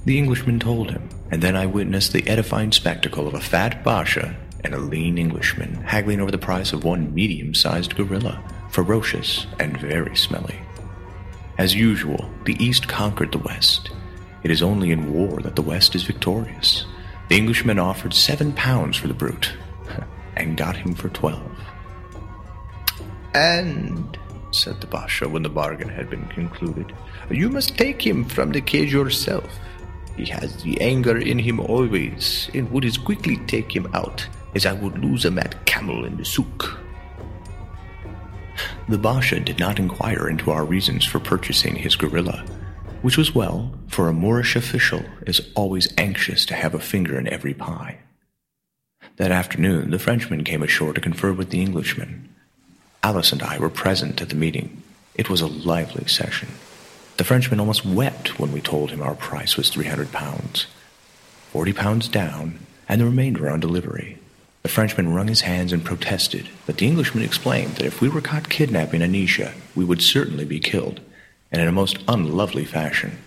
The 0.04 0.18
Englishman 0.18 0.60
told 0.60 0.90
him, 0.90 1.08
and 1.30 1.42
then 1.42 1.56
I 1.56 1.68
witnessed 1.68 2.12
the 2.12 2.28
edifying 2.28 2.72
spectacle 2.72 3.28
of 3.28 3.36
a 3.36 3.40
fat 3.40 3.84
Basha 3.84 4.36
and 4.64 4.74
a 4.74 4.80
lean 4.80 5.18
Englishman 5.18 5.76
haggling 5.76 6.20
over 6.20 6.32
the 6.32 6.38
price 6.38 6.74
of 6.74 6.84
one 6.84 7.14
medium 7.14 7.54
sized 7.54 7.96
gorilla, 7.96 8.44
ferocious 8.72 9.46
and 9.60 9.78
very 9.78 10.16
smelly. 10.16 10.60
As 11.58 11.76
usual, 11.76 12.30
the 12.46 12.62
East 12.64 12.88
conquered 12.88 13.32
the 13.32 13.38
West. 13.38 13.92
It 14.44 14.52
is 14.52 14.62
only 14.62 14.92
in 14.92 15.14
war 15.14 15.40
that 15.42 15.56
the 15.56 15.62
West 15.62 15.96
is 15.96 16.04
victorious. 16.04 16.86
The 17.30 17.38
Englishman 17.38 17.80
offered 17.80 18.14
seven 18.14 18.54
pounds 18.54 18.98
for 18.98 19.08
the 19.08 19.14
brute, 19.14 19.54
and 20.36 20.58
got 20.58 20.76
him 20.76 20.94
for 20.94 21.10
twelve. 21.10 21.52
And, 23.34 24.18
said 24.52 24.82
the 24.82 24.88
Basha 24.88 25.30
when 25.30 25.44
the 25.44 25.50
bargain 25.50 25.90
had 25.90 26.10
been 26.10 26.28
concluded, 26.28 26.94
you 27.30 27.50
must 27.50 27.78
take 27.78 28.06
him 28.06 28.26
from 28.26 28.52
the 28.52 28.62
cage 28.62 28.92
yourself. 28.92 29.60
He 30.18 30.26
has 30.26 30.62
the 30.64 30.80
anger 30.82 31.18
in 31.18 31.40
him 31.40 31.60
always, 31.60 32.50
and 32.54 32.70
would 32.72 32.86
as 32.86 32.98
quickly 32.98 33.38
take 33.48 33.74
him 33.74 33.88
out 33.94 34.28
as 34.54 34.66
I 34.66 34.74
would 34.74 35.00
lose 35.00 35.26
a 35.26 35.32
mad 35.32 35.56
camel 35.66 36.04
in 36.04 36.18
the 36.18 36.26
souk. 36.26 36.78
The 38.90 38.98
Basha 38.98 39.40
did 39.40 39.60
not 39.60 39.80
inquire 39.80 40.28
into 40.28 40.52
our 40.52 40.66
reasons 40.66 41.06
for 41.06 41.20
purchasing 41.20 41.76
his 41.76 41.96
gorilla, 41.96 42.44
which 43.02 43.18
was 43.18 43.34
well, 43.34 43.72
for 43.88 44.08
a 44.08 44.14
Moorish 44.14 44.56
official 44.56 45.04
is 45.26 45.42
always 45.56 45.94
anxious 45.98 46.46
to 46.46 46.56
have 46.56 46.74
a 46.74 46.80
finger 46.80 47.18
in 47.18 47.28
every 47.28 47.54
pie. 47.54 47.98
That 49.18 49.32
afternoon, 49.32 49.92
the 49.92 50.00
Frenchman 50.00 50.44
came 50.44 50.64
ashore 50.64 50.94
to 50.94 51.02
confer 51.02 51.34
with 51.34 51.50
the 51.50 51.62
Englishman. 51.62 52.30
Ellis 53.04 53.32
and 53.32 53.42
I 53.42 53.58
were 53.58 53.70
present 53.70 54.22
at 54.22 54.30
the 54.30 54.36
meeting. 54.36 54.84
It 55.16 55.30
was 55.30 55.42
a 55.42 55.48
lively 55.48 56.08
session. 56.08 56.50
The 57.18 57.24
Frenchman 57.24 57.60
almost 57.60 57.86
wept 57.86 58.40
when 58.40 58.52
we 58.52 58.62
told 58.62 58.92
him 58.92 59.02
our 59.02 59.16
price 59.16 59.58
was 59.58 59.70
300 59.70 60.12
pounds. 60.12 60.68
40 61.52 61.74
pounds 61.74 62.08
down, 62.08 62.60
and 62.88 63.02
the 63.02 63.06
remainder 63.06 63.50
on 63.50 63.60
delivery. 63.60 64.18
The 64.64 64.70
Frenchman 64.70 65.14
wrung 65.14 65.28
his 65.28 65.42
hands 65.42 65.74
and 65.74 65.84
protested, 65.84 66.48
but 66.66 66.78
the 66.78 66.88
Englishman 66.88 67.24
explained 67.24 67.76
that 67.76 67.86
if 67.86 68.00
we 68.00 68.10
were 68.10 68.22
caught 68.22 68.50
kidnapping 68.50 69.02
Anisha, 69.02 69.54
we 69.76 69.84
would 69.84 70.02
certainly 70.02 70.46
be 70.46 70.60
killed, 70.60 71.02
and 71.52 71.62
in 71.62 71.68
a 71.68 71.72
most 71.72 72.00
unlovely 72.08 72.66
fashion. 72.66 73.18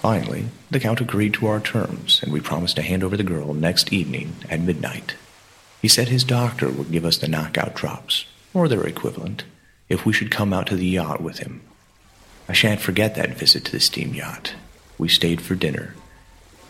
Finally, 0.00 0.46
the 0.70 0.80
Count 0.80 1.00
agreed 1.00 1.34
to 1.34 1.46
our 1.46 1.60
terms, 1.60 2.20
and 2.22 2.32
we 2.32 2.40
promised 2.40 2.76
to 2.76 2.82
hand 2.82 3.02
over 3.02 3.16
the 3.16 3.22
girl 3.22 3.54
next 3.54 3.92
evening 3.92 4.36
at 4.50 4.60
midnight. 4.60 5.14
He 5.80 5.88
said 5.88 6.08
his 6.08 6.24
doctor 6.24 6.70
would 6.70 6.90
give 6.90 7.04
us 7.04 7.18
the 7.18 7.28
knockout 7.28 7.74
drops, 7.74 8.26
or 8.52 8.68
their 8.68 8.86
equivalent, 8.86 9.44
if 9.88 10.04
we 10.06 10.12
should 10.12 10.30
come 10.30 10.52
out 10.52 10.66
to 10.68 10.76
the 10.76 10.86
yacht 10.86 11.20
with 11.20 11.38
him. 11.38 11.62
I 12.48 12.52
shan't 12.52 12.80
forget 12.80 13.14
that 13.14 13.38
visit 13.38 13.64
to 13.66 13.72
the 13.72 13.80
steam 13.80 14.14
yacht. 14.14 14.54
We 14.98 15.08
stayed 15.08 15.40
for 15.40 15.54
dinner, 15.54 15.94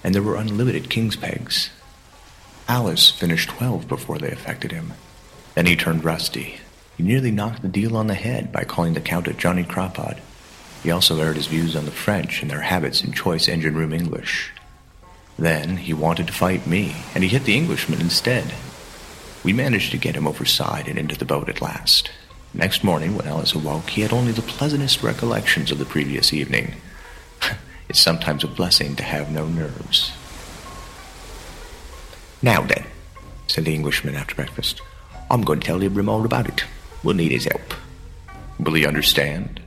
and 0.02 0.14
there 0.14 0.22
were 0.22 0.36
unlimited 0.36 0.90
king's 0.90 1.16
pegs. 1.16 1.70
Ellis 2.68 3.10
finished 3.10 3.50
twelve 3.50 3.88
before 3.88 4.18
they 4.18 4.30
affected 4.30 4.72
him. 4.72 4.92
Then 5.54 5.66
he 5.66 5.76
turned 5.76 6.04
rusty. 6.04 6.58
He 6.96 7.02
nearly 7.02 7.30
knocked 7.30 7.62
the 7.62 7.68
deal 7.68 7.96
on 7.96 8.06
the 8.06 8.14
head 8.14 8.52
by 8.52 8.64
calling 8.64 8.94
the 8.94 9.00
Count 9.00 9.28
a 9.28 9.32
Johnny 9.32 9.64
Crapaud. 9.64 10.20
He 10.84 10.90
also 10.90 11.18
aired 11.18 11.36
his 11.36 11.46
views 11.46 11.74
on 11.74 11.86
the 11.86 11.90
French 11.90 12.42
and 12.42 12.50
their 12.50 12.60
habits 12.60 13.02
in 13.02 13.12
choice 13.12 13.48
engine 13.48 13.74
room 13.74 13.94
English. 13.94 14.52
Then 15.38 15.78
he 15.78 15.94
wanted 15.94 16.26
to 16.26 16.32
fight 16.34 16.66
me, 16.66 16.94
and 17.14 17.24
he 17.24 17.30
hit 17.30 17.44
the 17.44 17.56
Englishman 17.56 18.02
instead. 18.02 18.52
We 19.42 19.54
managed 19.54 19.92
to 19.92 19.98
get 19.98 20.14
him 20.14 20.26
overside 20.26 20.86
and 20.86 20.98
into 20.98 21.16
the 21.16 21.24
boat 21.24 21.48
at 21.48 21.62
last. 21.62 22.10
Next 22.52 22.84
morning, 22.84 23.16
when 23.16 23.26
Ellis 23.26 23.54
awoke, 23.54 23.88
he 23.88 24.02
had 24.02 24.12
only 24.12 24.32
the 24.32 24.42
pleasantest 24.42 25.02
recollections 25.02 25.72
of 25.72 25.78
the 25.78 25.86
previous 25.86 26.34
evening. 26.34 26.74
it's 27.88 27.98
sometimes 27.98 28.44
a 28.44 28.46
blessing 28.46 28.94
to 28.96 29.02
have 29.02 29.32
no 29.32 29.48
nerves. 29.48 30.12
Now 32.42 32.60
then, 32.60 32.84
said 33.46 33.64
the 33.64 33.74
Englishman 33.74 34.16
after 34.16 34.34
breakfast, 34.34 34.82
I'm 35.30 35.44
going 35.44 35.60
to 35.60 35.66
tell 35.66 35.80
Ibram 35.80 36.08
all 36.08 36.26
about 36.26 36.46
it. 36.46 36.62
We'll 37.02 37.14
need 37.14 37.32
his 37.32 37.46
help. 37.46 37.72
Will 38.60 38.74
he 38.74 38.86
understand? 38.86 39.62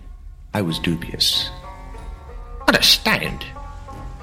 I 0.53 0.61
was 0.61 0.79
dubious. 0.79 1.49
Understand? 2.67 3.43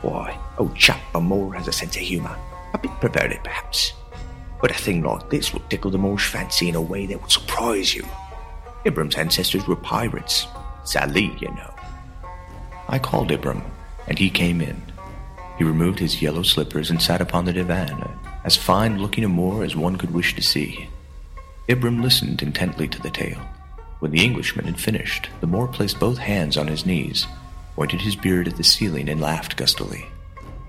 Why, 0.02 0.38
old 0.59 0.76
chap 0.76 1.00
Moore 1.14 1.54
has 1.54 1.69
a 1.69 1.73
sense 1.73 1.97
of 1.97 2.02
humour. 2.02 2.37
A 2.75 2.78
bit 2.78 2.90
perverted, 3.00 3.43
perhaps. 3.45 3.93
But 4.61 4.71
a 4.71 4.75
thing 4.75 5.02
like 5.02 5.31
this 5.31 5.52
will 5.52 5.62
tickle 5.69 5.90
the 5.90 5.99
Moor's 5.99 6.25
fancy 6.25 6.69
in 6.69 6.75
a 6.75 6.81
way 6.81 7.07
that 7.07 7.21
would 7.21 7.31
surprise 7.31 7.95
you. 7.95 8.04
Ibram's 8.85 9.16
ancestors 9.16 9.66
were 9.66 9.76
pirates. 9.76 10.47
Salih, 10.85 11.35
you 11.40 11.49
know. 11.49 11.75
I 12.88 12.99
called 12.99 13.31
Ibram, 13.31 13.62
and 14.07 14.19
he 14.19 14.28
came 14.28 14.61
in. 14.61 14.83
He 15.57 15.64
removed 15.64 15.99
his 15.99 16.21
yellow 16.21 16.43
slippers 16.43 16.90
and 16.90 17.00
sat 17.00 17.21
upon 17.21 17.45
the 17.45 17.52
divan, 17.52 18.07
as 18.45 18.57
fine 18.57 19.00
looking 19.00 19.25
a 19.25 19.28
Moor 19.28 19.64
as 19.64 19.76
one 19.76 19.97
could 19.97 20.12
wish 20.12 20.35
to 20.35 20.43
see. 20.43 20.88
Ibram 21.69 22.02
listened 22.02 22.43
intently 22.43 22.88
to 22.88 23.00
the 23.00 23.11
tale. 23.11 23.40
When 24.04 24.12
the 24.12 24.23
Englishman 24.23 24.66
had 24.66 24.78
finished, 24.78 25.30
the 25.40 25.46
Moor 25.46 25.66
placed 25.66 25.99
both 25.99 26.18
hands 26.18 26.58
on 26.58 26.66
his 26.66 26.84
knees, 26.84 27.26
pointed 27.75 28.02
his 28.02 28.14
beard 28.14 28.46
at 28.46 28.58
the 28.58 28.62
ceiling, 28.62 29.08
and 29.08 29.18
laughed 29.18 29.56
gustily. 29.56 30.04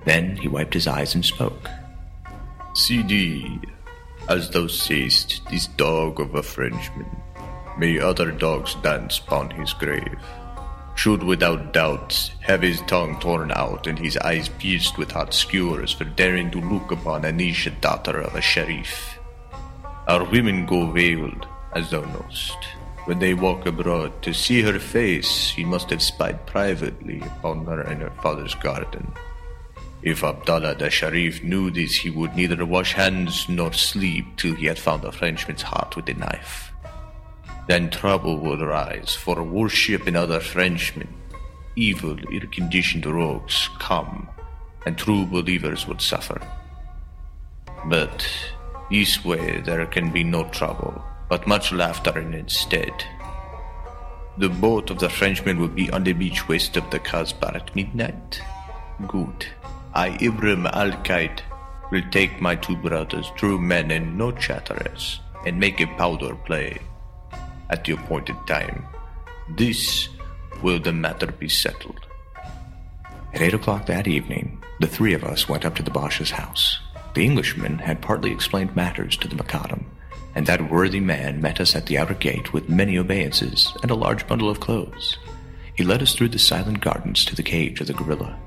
Then 0.06 0.38
he 0.38 0.48
wiped 0.48 0.74
his 0.74 0.88
eyes 0.88 1.16
and 1.16 1.26
spoke. 1.26 1.68
Sidi, 2.76 3.60
as 4.30 4.50
thou 4.52 4.68
sayest, 4.68 5.42
this 5.52 5.68
dog 5.68 6.22
of 6.22 6.34
a 6.34 6.42
Frenchman 6.42 7.14
May 7.78 8.00
other 8.00 8.32
dogs 8.32 8.76
dance 8.76 9.20
upon 9.20 9.50
his 9.50 9.74
grave. 9.74 10.18
Should 10.96 11.22
without 11.22 11.74
doubt 11.74 12.32
have 12.40 12.62
his 12.62 12.80
tongue 12.84 13.20
torn 13.20 13.52
out 13.52 13.86
and 13.86 14.00
his 14.00 14.16
eyes 14.20 14.48
pierced 14.48 14.98
with 14.98 15.12
hot 15.12 15.34
skewers 15.34 15.92
for 15.92 16.06
daring 16.06 16.52
to 16.52 16.62
look 16.62 16.90
upon 16.90 17.24
Anisha, 17.24 17.82
daughter 17.82 18.18
of 18.22 18.34
a 18.34 18.42
Sharif. 18.42 19.20
Our 20.08 20.24
women 20.24 20.66
go 20.66 20.90
veiled, 20.90 21.46
as 21.74 21.90
thou 21.90 22.00
knowest. 22.00 22.75
When 23.06 23.20
they 23.20 23.36
walk 23.36 23.68
abroad, 23.68 24.22
to 24.24 24.34
see 24.34 24.62
her 24.62 24.80
face, 24.80 25.52
he 25.52 25.64
must 25.64 25.92
have 25.92 26.02
spied 26.02 26.48
privately 26.48 27.22
upon 27.22 27.66
her 27.66 27.84
in 27.84 28.00
her 28.00 28.10
father's 28.22 28.56
garden. 28.56 29.14
If 30.02 30.24
Abdallah 30.24 30.76
the 30.76 30.90
Sharif 30.90 31.44
knew 31.44 31.70
this, 31.70 31.96
he 31.96 32.10
would 32.10 32.36
neither 32.36 32.66
wash 32.66 32.94
hands 32.94 33.48
nor 33.48 33.74
sleep 33.74 34.26
till 34.38 34.56
he 34.56 34.66
had 34.66 34.80
found 34.80 35.04
the 35.04 35.12
Frenchman's 35.12 35.62
heart 35.62 35.96
with 35.96 36.10
a 36.10 36.16
knife. 36.16 36.72
Then 37.68 37.90
trouble 37.90 38.38
would 38.40 38.62
arise, 38.62 39.16
for 39.16 39.42
worship 39.44 40.08
in 40.08 40.16
other 40.16 40.40
Frenchmen. 40.40 41.08
Evil, 41.76 42.18
ill-conditioned 42.32 43.06
rogues 43.06 43.70
come, 43.80 44.30
and 44.86 44.98
true 44.98 45.26
believers 45.26 45.88
would 45.88 46.02
suffer. 46.02 46.42
But 47.86 48.28
this 48.90 49.24
way 49.26 49.62
there 49.62 49.86
can 49.88 50.12
be 50.12 50.24
no 50.24 50.46
trouble, 50.50 51.04
but 51.30 51.48
much 51.48 51.72
laughter 51.72 52.20
instead. 52.20 52.94
The 54.38 54.50
boat 54.50 54.90
of 54.90 55.00
the 55.00 55.10
Frenchmen 55.10 55.60
will 55.60 55.70
be 55.70 55.90
on 55.92 56.04
the 56.04 56.14
beach 56.14 56.48
west 56.48 56.76
of 56.76 56.90
the 56.92 57.00
Kasbah 57.00 57.56
at 57.56 57.76
midnight. 57.76 58.42
Good. 59.08 59.46
I, 59.94 60.10
Ibram 60.12 60.70
al-Qaid, 60.74 61.40
will 61.92 62.04
take 62.12 62.42
my 62.42 62.56
two 62.56 62.76
brothers, 62.76 63.32
true 63.38 63.60
men 63.60 63.92
and 63.92 64.18
no 64.18 64.32
chatterers, 64.32 65.22
and 65.46 65.60
make 65.60 65.80
a 65.80 65.88
powder 65.96 66.36
play 66.36 66.80
at 67.70 67.86
the 67.86 67.94
appointed 67.94 68.36
time. 68.46 68.86
This 69.58 70.10
will 70.62 70.80
the 70.80 70.92
matter 70.92 71.28
be 71.28 71.48
settled. 71.48 72.06
At 73.34 73.42
eight 73.42 73.54
o'clock 73.54 73.86
that 73.86 74.08
evening, 74.08 74.62
the 74.80 74.88
three 74.88 75.14
of 75.14 75.24
us 75.24 75.48
went 75.48 75.66
up 75.66 75.76
to 75.76 75.84
the 75.84 75.92
Basha's 75.92 76.32
house. 76.32 76.80
The 77.14 77.24
Englishman 77.24 77.78
had 77.78 78.02
partly 78.02 78.32
explained 78.32 78.76
matters 78.76 79.16
to 79.18 79.28
the 79.28 79.36
Macadam, 79.36 79.86
and 80.36 80.46
that 80.46 80.70
worthy 80.70 81.00
man 81.00 81.42
met 81.42 81.60
us 81.62 81.76
at 81.76 81.86
the 81.86 81.98
outer 81.98 82.14
gate 82.14 82.54
with 82.54 82.70
many 82.70 82.98
obeisances 82.98 83.74
and 83.82 83.90
a 83.90 83.96
large 83.96 84.28
bundle 84.28 84.50
of 84.50 84.60
clothes. 84.60 85.18
He 85.74 85.84
led 85.84 86.02
us 86.02 86.14
through 86.14 86.30
the 86.30 86.40
silent 86.40 86.82
gardens 86.82 87.26
to 87.26 87.36
the 87.36 87.44
cage 87.44 87.82
of 87.82 87.88
the 87.88 87.94
gorilla. 87.94 88.38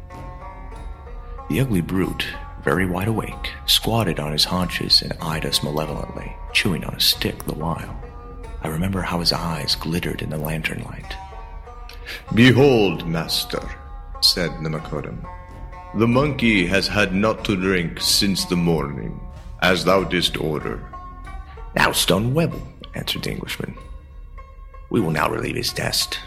The 1.48 1.60
ugly 1.60 1.80
brute, 1.80 2.26
very 2.62 2.86
wide 2.86 3.08
awake, 3.08 3.52
squatted 3.66 4.20
on 4.20 4.32
his 4.32 4.44
haunches 4.44 5.00
and 5.00 5.14
eyed 5.20 5.46
us 5.46 5.62
malevolently, 5.62 6.30
chewing 6.52 6.84
on 6.84 6.94
a 6.94 7.00
stick 7.00 7.44
the 7.44 7.54
while. 7.54 7.98
I 8.62 8.68
remember 8.68 9.00
how 9.00 9.20
his 9.20 9.32
eyes 9.32 9.74
glittered 9.74 10.20
in 10.20 10.30
the 10.30 10.36
lantern 10.36 10.82
light. 10.84 11.16
Behold, 12.34 13.06
master, 13.06 13.62
said 14.20 14.50
the 14.62 14.68
Macodam. 14.68 15.26
The 15.94 16.06
monkey 16.06 16.66
has 16.66 16.86
had 16.86 17.14
naught 17.14 17.44
to 17.46 17.56
drink 17.56 18.00
since 18.00 18.44
the 18.44 18.56
morning, 18.56 19.20
as 19.62 19.84
thou 19.84 20.04
didst 20.04 20.38
order. 20.38 20.86
Now, 21.74 21.92
Stone 21.92 22.34
Webble, 22.34 22.62
answered 22.94 23.22
the 23.22 23.30
Englishman. 23.30 23.74
We 24.90 25.00
will 25.00 25.10
now 25.10 25.30
relieve 25.30 25.56
his 25.56 25.72
thirst. 25.72 26.18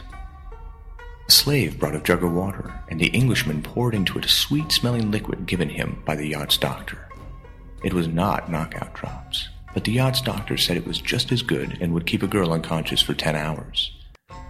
A 1.27 1.31
slave 1.31 1.79
brought 1.79 1.95
a 1.95 1.99
jug 1.99 2.23
of 2.23 2.31
water, 2.31 2.73
and 2.89 2.99
the 2.99 3.07
Englishman 3.07 3.61
poured 3.61 3.95
into 3.95 4.17
it 4.19 4.25
a 4.25 4.29
sweet 4.29 4.71
smelling 4.71 5.11
liquid 5.11 5.45
given 5.45 5.69
him 5.69 6.01
by 6.05 6.15
the 6.15 6.27
yacht's 6.27 6.57
doctor. 6.57 7.07
It 7.83 7.93
was 7.93 8.07
not 8.07 8.51
knockout 8.51 8.93
drops. 8.93 9.47
but 9.73 9.85
the 9.85 9.93
yacht's 9.93 10.21
doctor 10.21 10.57
said 10.57 10.77
it 10.77 10.85
was 10.85 10.99
just 10.99 11.31
as 11.31 11.41
good 11.41 11.77
and 11.81 11.93
would 11.93 12.05
keep 12.05 12.23
a 12.23 12.27
girl 12.27 12.51
unconscious 12.51 13.01
for 13.01 13.13
10 13.13 13.35
hours. 13.35 13.91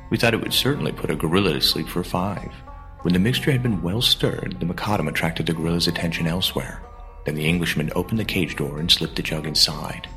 We 0.09 0.17
thought 0.17 0.33
it 0.33 0.41
would 0.41 0.53
certainly 0.53 0.91
put 0.91 1.11
a 1.11 1.15
gorilla 1.15 1.53
to 1.53 1.61
sleep 1.61 1.87
for 1.87 2.03
five. 2.03 2.51
When 3.03 3.13
the 3.13 3.19
mixture 3.19 3.51
had 3.51 3.63
been 3.63 3.81
well 3.81 4.01
stirred, 4.01 4.59
the 4.59 4.65
macadam 4.65 5.07
attracted 5.07 5.45
the 5.45 5.53
gorilla's 5.53 5.87
attention 5.87 6.27
elsewhere. 6.27 6.81
Then 7.25 7.35
the 7.35 7.47
Englishman 7.47 7.91
opened 7.95 8.19
the 8.19 8.25
cage 8.25 8.55
door 8.55 8.79
and 8.79 8.91
slipped 8.91 9.15
the 9.15 9.21
jug 9.21 9.45
inside. 9.45 10.07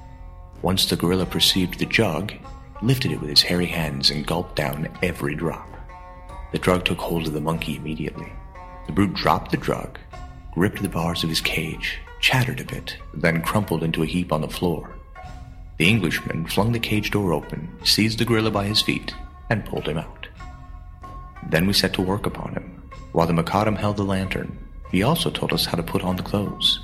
Once 0.65 0.87
the 0.87 0.97
gorilla 0.97 1.27
perceived 1.27 1.79
the 1.79 1.85
jug, 1.85 2.33
lifted 2.81 3.13
it 3.13 3.21
with 3.21 3.29
his 3.29 3.43
hairy 3.43 3.67
hands 3.67 4.09
and 4.09 4.27
gulped 4.27 4.57
down 4.57 4.89
every 5.03 5.35
drop. 5.35 5.69
The 6.53 6.59
drug 6.59 6.87
took 6.87 6.97
hold 6.97 7.27
of 7.27 7.35
the 7.35 7.41
monkey 7.43 7.77
immediately. 7.77 8.33
The 8.87 8.93
brute 8.93 9.13
dropped 9.13 9.51
the 9.51 9.59
drug, 9.59 9.99
gripped 10.55 10.81
the 10.81 10.89
bars 10.89 11.23
of 11.23 11.29
his 11.29 11.43
cage, 11.43 11.99
chattered 12.19 12.61
a 12.61 12.65
bit, 12.65 12.97
then 13.13 13.43
crumpled 13.43 13.83
into 13.83 14.03
a 14.03 14.07
heap 14.07 14.33
on 14.33 14.41
the 14.41 14.49
floor. 14.49 14.95
The 15.77 15.87
Englishman 15.87 16.47
flung 16.47 16.73
the 16.73 16.79
cage 16.79 17.11
door 17.11 17.35
open, 17.35 17.69
seized 17.85 18.19
the 18.19 18.25
gorilla 18.25 18.51
by 18.51 18.65
his 18.65 18.81
feet, 18.81 19.13
and 19.51 19.67
pulled 19.67 19.87
him 19.87 19.99
out. 19.99 20.29
Then 21.51 21.67
we 21.67 21.75
set 21.75 21.93
to 21.93 22.01
work 22.01 22.25
upon 22.25 22.55
him. 22.55 22.83
While 23.13 23.27
the 23.27 23.35
macadam 23.35 23.77
held 23.77 23.99
the 23.99 24.03
lantern, 24.03 24.57
he 24.91 25.03
also 25.03 25.29
told 25.29 25.53
us 25.53 25.67
how 25.67 25.77
to 25.77 25.83
put 25.83 26.03
on 26.03 26.17
the 26.17 26.23
clothes. 26.23 26.81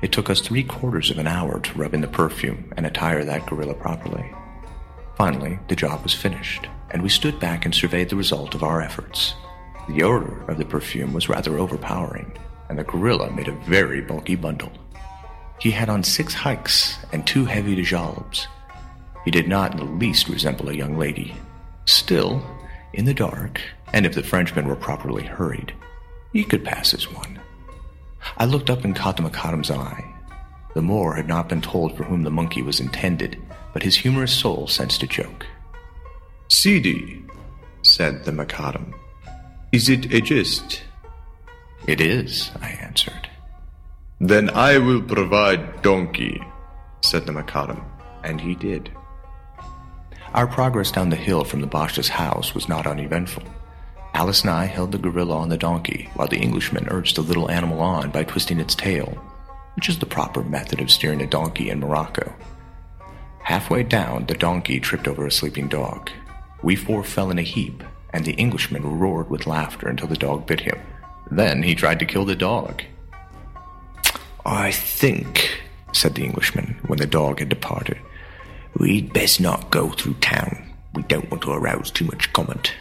It 0.00 0.12
took 0.12 0.30
us 0.30 0.40
three 0.40 0.62
quarters 0.62 1.10
of 1.10 1.18
an 1.18 1.26
hour 1.26 1.58
to 1.58 1.78
rub 1.78 1.92
in 1.92 2.00
the 2.00 2.08
perfume 2.08 2.72
and 2.76 2.86
attire 2.86 3.24
that 3.24 3.46
gorilla 3.46 3.74
properly. 3.74 4.32
Finally, 5.16 5.58
the 5.68 5.74
job 5.74 6.02
was 6.04 6.14
finished, 6.14 6.68
and 6.92 7.02
we 7.02 7.08
stood 7.08 7.40
back 7.40 7.64
and 7.64 7.74
surveyed 7.74 8.08
the 8.08 8.16
result 8.16 8.54
of 8.54 8.62
our 8.62 8.80
efforts. 8.80 9.34
The 9.88 10.04
odor 10.04 10.42
of 10.48 10.58
the 10.58 10.64
perfume 10.64 11.12
was 11.12 11.28
rather 11.28 11.58
overpowering, 11.58 12.32
and 12.68 12.78
the 12.78 12.84
gorilla 12.84 13.32
made 13.32 13.48
a 13.48 13.52
very 13.52 14.00
bulky 14.00 14.36
bundle. 14.36 14.70
He 15.58 15.72
had 15.72 15.88
on 15.88 16.04
six 16.04 16.32
hikes 16.32 16.96
and 17.12 17.26
two 17.26 17.44
heavy 17.44 17.74
djellabs. 17.74 18.46
He 19.24 19.32
did 19.32 19.48
not 19.48 19.72
in 19.72 19.78
the 19.78 19.92
least 19.92 20.28
resemble 20.28 20.68
a 20.68 20.74
young 20.74 20.96
lady. 20.96 21.34
Still, 21.86 22.40
in 22.92 23.04
the 23.04 23.14
dark, 23.14 23.60
and 23.92 24.06
if 24.06 24.14
the 24.14 24.22
Frenchman 24.22 24.68
were 24.68 24.76
properly 24.76 25.24
hurried, 25.24 25.74
he 26.32 26.44
could 26.44 26.64
pass 26.64 26.94
as 26.94 27.12
one. 27.12 27.40
I 28.36 28.44
looked 28.44 28.70
up 28.70 28.84
and 28.84 28.94
caught 28.94 29.16
the 29.16 29.22
macadam's 29.22 29.70
eye. 29.70 30.04
The 30.74 30.82
Moor 30.82 31.14
had 31.14 31.28
not 31.28 31.48
been 31.48 31.60
told 31.60 31.96
for 31.96 32.04
whom 32.04 32.22
the 32.22 32.30
monkey 32.30 32.62
was 32.62 32.80
intended, 32.80 33.40
but 33.72 33.82
his 33.82 33.96
humorous 33.96 34.32
soul 34.32 34.66
sensed 34.66 35.02
a 35.02 35.06
joke. 35.06 35.46
Sidi, 36.48 37.24
said 37.82 38.24
the 38.24 38.32
macadam, 38.32 38.94
is 39.72 39.88
it 39.88 40.12
a 40.12 40.20
jest? 40.20 40.82
It 41.86 42.00
is, 42.00 42.50
I 42.60 42.70
answered. 42.70 43.28
Then 44.20 44.50
I 44.50 44.78
will 44.78 45.02
provide 45.02 45.82
donkey, 45.82 46.42
said 47.02 47.26
the 47.26 47.32
macadam, 47.32 47.84
and 48.24 48.40
he 48.40 48.54
did. 48.54 48.90
Our 50.34 50.46
progress 50.46 50.90
down 50.90 51.10
the 51.10 51.16
hill 51.16 51.44
from 51.44 51.60
the 51.60 51.66
Basha's 51.66 52.08
house 52.08 52.54
was 52.54 52.68
not 52.68 52.86
uneventful. 52.86 53.44
Ellis 54.14 54.42
and 54.42 54.50
I 54.50 54.64
held 54.64 54.92
the 54.92 54.98
gorilla 54.98 55.36
on 55.36 55.48
the 55.48 55.56
donkey, 55.56 56.10
while 56.14 56.28
the 56.28 56.38
Englishman 56.38 56.88
urged 56.90 57.16
the 57.16 57.22
little 57.22 57.50
animal 57.50 57.80
on 57.80 58.10
by 58.10 58.24
twisting 58.24 58.58
its 58.58 58.74
tail, 58.74 59.06
which 59.76 59.88
is 59.88 59.98
the 59.98 60.06
proper 60.06 60.42
method 60.42 60.80
of 60.80 60.90
steering 60.90 61.22
a 61.22 61.26
donkey 61.26 61.70
in 61.70 61.80
Morocco. 61.80 62.34
Halfway 63.40 63.82
down, 63.82 64.26
the 64.26 64.34
donkey 64.34 64.80
tripped 64.80 65.08
over 65.08 65.26
a 65.26 65.30
sleeping 65.30 65.68
dog. 65.68 66.10
We 66.62 66.76
four 66.76 67.04
fell 67.04 67.30
in 67.30 67.38
a 67.38 67.42
heap, 67.42 67.82
and 68.12 68.24
the 68.24 68.32
Englishman 68.32 68.98
roared 68.98 69.30
with 69.30 69.46
laughter 69.46 69.88
until 69.88 70.08
the 70.08 70.16
dog 70.16 70.46
bit 70.46 70.60
him. 70.60 70.78
Then 71.30 71.62
he 71.62 71.74
tried 71.74 71.98
to 72.00 72.06
kill 72.06 72.24
the 72.24 72.34
dog. 72.34 72.82
I 74.44 74.72
think, 74.72 75.62
said 75.92 76.14
the 76.14 76.24
Englishman 76.24 76.78
when 76.86 76.98
the 76.98 77.06
dog 77.06 77.38
had 77.38 77.48
departed, 77.48 77.98
we'd 78.78 79.12
best 79.12 79.40
not 79.40 79.70
go 79.70 79.90
through 79.90 80.14
town. 80.14 80.74
We 80.94 81.02
don't 81.02 81.30
want 81.30 81.42
to 81.44 81.52
arouse 81.52 81.90
too 81.90 82.06
much 82.06 82.32
comment. 82.32 82.72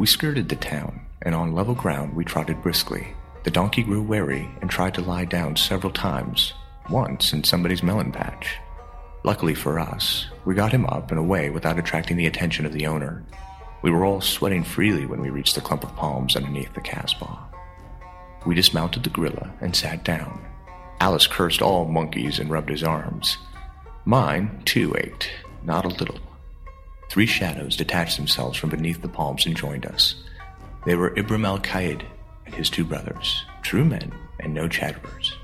We 0.00 0.06
skirted 0.06 0.48
the 0.48 0.56
town, 0.56 0.98
and 1.20 1.34
on 1.34 1.52
level 1.52 1.74
ground 1.74 2.14
we 2.14 2.24
trotted 2.24 2.62
briskly. 2.62 3.08
The 3.44 3.50
donkey 3.50 3.82
grew 3.82 4.00
wary 4.00 4.48
and 4.62 4.70
tried 4.70 4.94
to 4.94 5.02
lie 5.02 5.26
down 5.26 5.56
several 5.56 5.92
times, 5.92 6.54
once 6.88 7.34
in 7.34 7.44
somebody's 7.44 7.82
melon 7.82 8.10
patch. 8.10 8.56
Luckily 9.24 9.54
for 9.54 9.78
us, 9.78 10.24
we 10.46 10.54
got 10.54 10.72
him 10.72 10.86
up 10.86 11.10
and 11.10 11.20
away 11.20 11.50
without 11.50 11.78
attracting 11.78 12.16
the 12.16 12.24
attention 12.24 12.64
of 12.64 12.72
the 12.72 12.86
owner. 12.86 13.22
We 13.82 13.90
were 13.90 14.06
all 14.06 14.22
sweating 14.22 14.64
freely 14.64 15.04
when 15.04 15.20
we 15.20 15.28
reached 15.28 15.54
the 15.54 15.60
clump 15.60 15.84
of 15.84 15.94
palms 15.96 16.34
underneath 16.34 16.72
the 16.72 16.80
Casbah. 16.80 17.38
We 18.46 18.54
dismounted 18.54 19.02
the 19.02 19.10
gorilla 19.10 19.52
and 19.60 19.76
sat 19.76 20.02
down. 20.02 20.42
Ellis 21.02 21.26
cursed 21.26 21.60
all 21.60 21.84
monkeys 21.84 22.38
and 22.38 22.48
rubbed 22.48 22.70
his 22.70 22.82
arms. 22.82 23.36
Mine, 24.06 24.62
too, 24.64 24.94
ached, 24.96 25.30
not 25.62 25.84
a 25.84 25.88
little. 25.88 26.18
Three 27.10 27.26
shadows 27.26 27.76
detached 27.76 28.16
themselves 28.16 28.56
from 28.56 28.70
beneath 28.70 29.02
the 29.02 29.08
palms 29.08 29.44
and 29.44 29.56
joined 29.56 29.84
us. 29.84 30.14
They 30.86 30.94
were 30.94 31.12
Ibrahim 31.18 31.44
al 31.44 31.58
Qaid 31.58 32.04
and 32.46 32.54
his 32.54 32.70
two 32.70 32.84
brothers, 32.84 33.44
true 33.62 33.84
men 33.84 34.12
and 34.38 34.54
no 34.54 34.68
chatterers. 34.68 35.36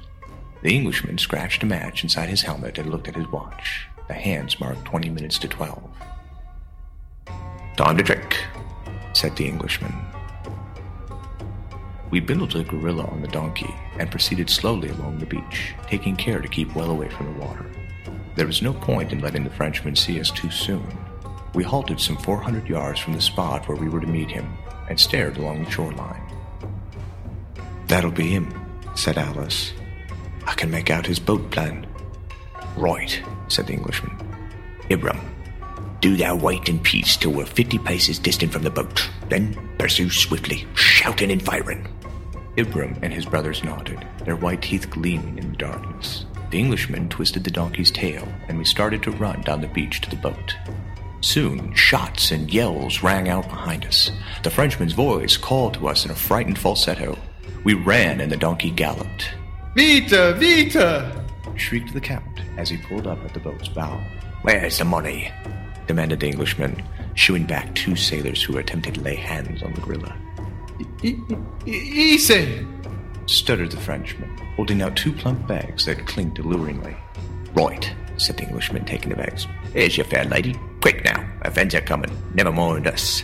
The 0.63 0.75
Englishman 0.75 1.19
scratched 1.19 1.65
a 1.65 1.67
match 1.67 2.05
inside 2.05 2.29
his 2.29 2.43
helmet 2.43 2.79
and 2.79 2.89
looked 2.89 3.09
at 3.09 3.17
his 3.17 3.27
watch. 3.33 3.89
The 4.07 4.15
hands 4.15 4.61
marked 4.61 4.85
20 4.85 5.11
minutes 5.11 5.41
to 5.41 5.49
12. 5.49 5.83
Time 7.77 7.97
to 7.97 8.03
drink, 8.05 8.45
said 9.13 9.35
the 9.35 9.49
Englishman. 9.49 9.93
We 12.11 12.21
bindled 12.21 12.53
the 12.53 12.63
gorilla 12.63 13.07
on 13.07 13.23
the 13.23 13.29
donkey 13.29 13.75
and 13.99 14.09
proceeded 14.09 14.49
slowly 14.49 14.91
along 14.91 15.19
the 15.19 15.27
beach, 15.27 15.75
taking 15.89 16.15
care 16.15 16.41
to 16.41 16.47
keep 16.47 16.73
well 16.77 16.93
away 16.93 17.09
from 17.09 17.27
the 17.27 17.45
water. 17.45 17.67
There 18.37 18.47
was 18.47 18.63
no 18.63 18.73
point 18.73 19.11
in 19.11 19.19
letting 19.19 19.43
the 19.43 19.51
Frenchman 19.51 19.97
see 19.97 20.21
us 20.21 20.31
too 20.31 20.51
soon, 20.51 20.87
we 21.57 21.65
halted 21.65 21.99
some 21.99 22.19
400 22.19 22.69
yards 22.69 23.01
from 23.01 23.15
the 23.15 23.21
spot 23.21 23.67
where 23.67 23.79
we 23.79 23.89
were 23.89 24.01
to 24.01 24.07
meet 24.07 24.31
him 24.31 24.47
and 24.91 25.01
stared 25.01 25.39
along 25.39 25.65
the 25.65 25.71
shoreline. 25.71 26.23
That'll 27.87 28.11
be 28.11 28.29
him, 28.29 28.53
said 28.95 29.17
Ellis. 29.17 29.73
I 30.47 30.53
can 30.53 30.71
make 30.71 30.91
out 30.91 31.07
his 31.07 31.19
boat 31.19 31.51
plan. 31.51 31.87
Right, 32.77 33.23
said 33.49 33.69
the 33.69 33.73
Englishman. 33.73 34.15
Ibram, 34.91 35.19
do 36.03 36.15
thou 36.15 36.37
wait 36.37 36.69
in 36.69 36.79
peace 36.79 37.17
till 37.17 37.33
we're 37.33 37.47
fifty 37.47 37.79
paces 37.79 38.19
distant 38.19 38.53
from 38.53 38.63
the 38.63 38.71
boat. 38.71 39.09
Then 39.31 39.57
pursue 39.79 40.11
swiftly, 40.11 40.67
shouting 40.75 41.31
and 41.31 41.43
firing. 41.43 41.89
Ibram 42.59 42.99
and 43.01 43.15
his 43.15 43.25
brothers 43.25 43.65
nodded, 43.65 44.07
their 44.27 44.37
white 44.37 44.61
teeth 44.61 44.91
gleaming 44.91 45.39
in 45.39 45.53
the 45.53 45.57
darkness. 45.57 46.27
The 46.51 46.59
Englishman 46.59 47.09
twisted 47.09 47.45
the 47.45 47.51
donkey's 47.51 47.91
tail, 47.91 48.29
and 48.49 48.59
we 48.59 48.65
started 48.67 49.03
to 49.05 49.11
run 49.13 49.41
down 49.41 49.63
the 49.63 49.69
beach 49.69 50.03
to 50.03 50.11
the 50.11 50.17
boat. 50.17 50.55
Soon, 51.27 51.75
shots 51.75 52.31
and 52.31 52.55
yells 52.55 53.03
rang 53.03 53.29
out 53.29 53.49
behind 53.49 53.85
us. 53.85 54.13
The 54.45 54.51
Frenchman's 54.51 54.93
voice 54.93 55.37
called 55.37 55.75
to 55.75 55.89
us 55.89 56.05
in 56.05 56.13
a 56.13 56.15
frightened 56.15 56.57
falsetto. 56.57 57.19
We 57.65 57.75
ran 57.75 58.21
and 58.21 58.31
the 58.31 58.37
donkey 58.37 58.71
galloped. 58.71 59.33
Vita, 59.75 60.37
Vita! 60.39 61.25
shrieked 61.57 61.93
the 61.93 62.01
Count 62.01 62.43
as 62.57 62.71
he 62.71 62.77
pulled 62.77 63.09
up 63.09 63.19
at 63.25 63.35
the 63.35 63.41
boat's 63.41 63.67
bow. 63.67 64.01
Where's 64.43 64.79
the 64.79 64.85
money? 64.85 65.33
demanded 65.89 66.21
the 66.21 66.29
Englishman, 66.29 66.81
shooing 67.15 67.45
back 67.45 67.75
two 67.75 67.97
sailors 67.97 68.41
who 68.41 68.53
were 68.53 68.61
attempting 68.61 68.93
to 68.93 69.01
lay 69.01 69.17
hands 69.17 69.65
on 69.65 69.73
the 69.73 69.81
gorilla. 69.81 70.17
Easy! 71.67 72.65
stuttered 73.27 73.73
the 73.73 73.81
Frenchman, 73.81 74.31
holding 74.55 74.81
out 74.81 74.97
two 74.97 75.13
plump 75.13 75.45
bags 75.49 75.87
that 75.87 76.07
clinked 76.07 76.39
alluringly. 76.39 76.97
Right, 77.53 77.93
said 78.17 78.37
the 78.37 78.45
Englishman, 78.45 78.85
taking 78.85 79.11
the 79.11 79.17
bags. 79.17 79.47
Here's 79.73 79.97
your 79.97 80.07
fair 80.07 80.25
lady. 80.25 80.59
Quick 80.81 81.05
now, 81.05 81.29
events 81.45 81.75
are 81.75 81.81
coming. 81.81 82.11
Never 82.35 82.53
mind 82.53 82.87
us. 82.87 83.23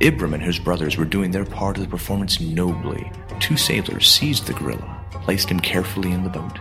Ibram 0.00 0.34
and 0.34 0.42
his 0.42 0.58
brothers 0.58 0.96
were 0.96 1.04
doing 1.04 1.30
their 1.30 1.44
part 1.44 1.76
of 1.76 1.82
the 1.82 1.88
performance 1.88 2.40
nobly. 2.40 3.10
Two 3.40 3.56
sailors 3.56 4.08
seized 4.08 4.46
the 4.46 4.54
gorilla, 4.54 5.04
placed 5.10 5.48
him 5.48 5.60
carefully 5.60 6.12
in 6.12 6.22
the 6.22 6.30
boat. 6.30 6.58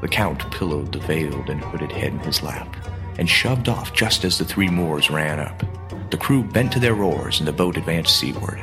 The 0.00 0.08
Count 0.08 0.50
pillowed 0.50 0.92
the 0.92 0.98
veiled 0.98 1.48
and 1.48 1.62
hooded 1.62 1.92
head 1.92 2.12
in 2.12 2.18
his 2.18 2.42
lap, 2.42 2.76
and 3.18 3.28
shoved 3.28 3.68
off 3.68 3.94
just 3.94 4.24
as 4.24 4.38
the 4.38 4.44
three 4.44 4.68
Moors 4.68 5.10
ran 5.10 5.38
up. 5.38 5.62
The 6.10 6.16
crew 6.16 6.42
bent 6.42 6.72
to 6.72 6.80
their 6.80 7.00
oars 7.02 7.38
and 7.38 7.46
the 7.46 7.52
boat 7.52 7.76
advanced 7.76 8.18
seaward. 8.18 8.60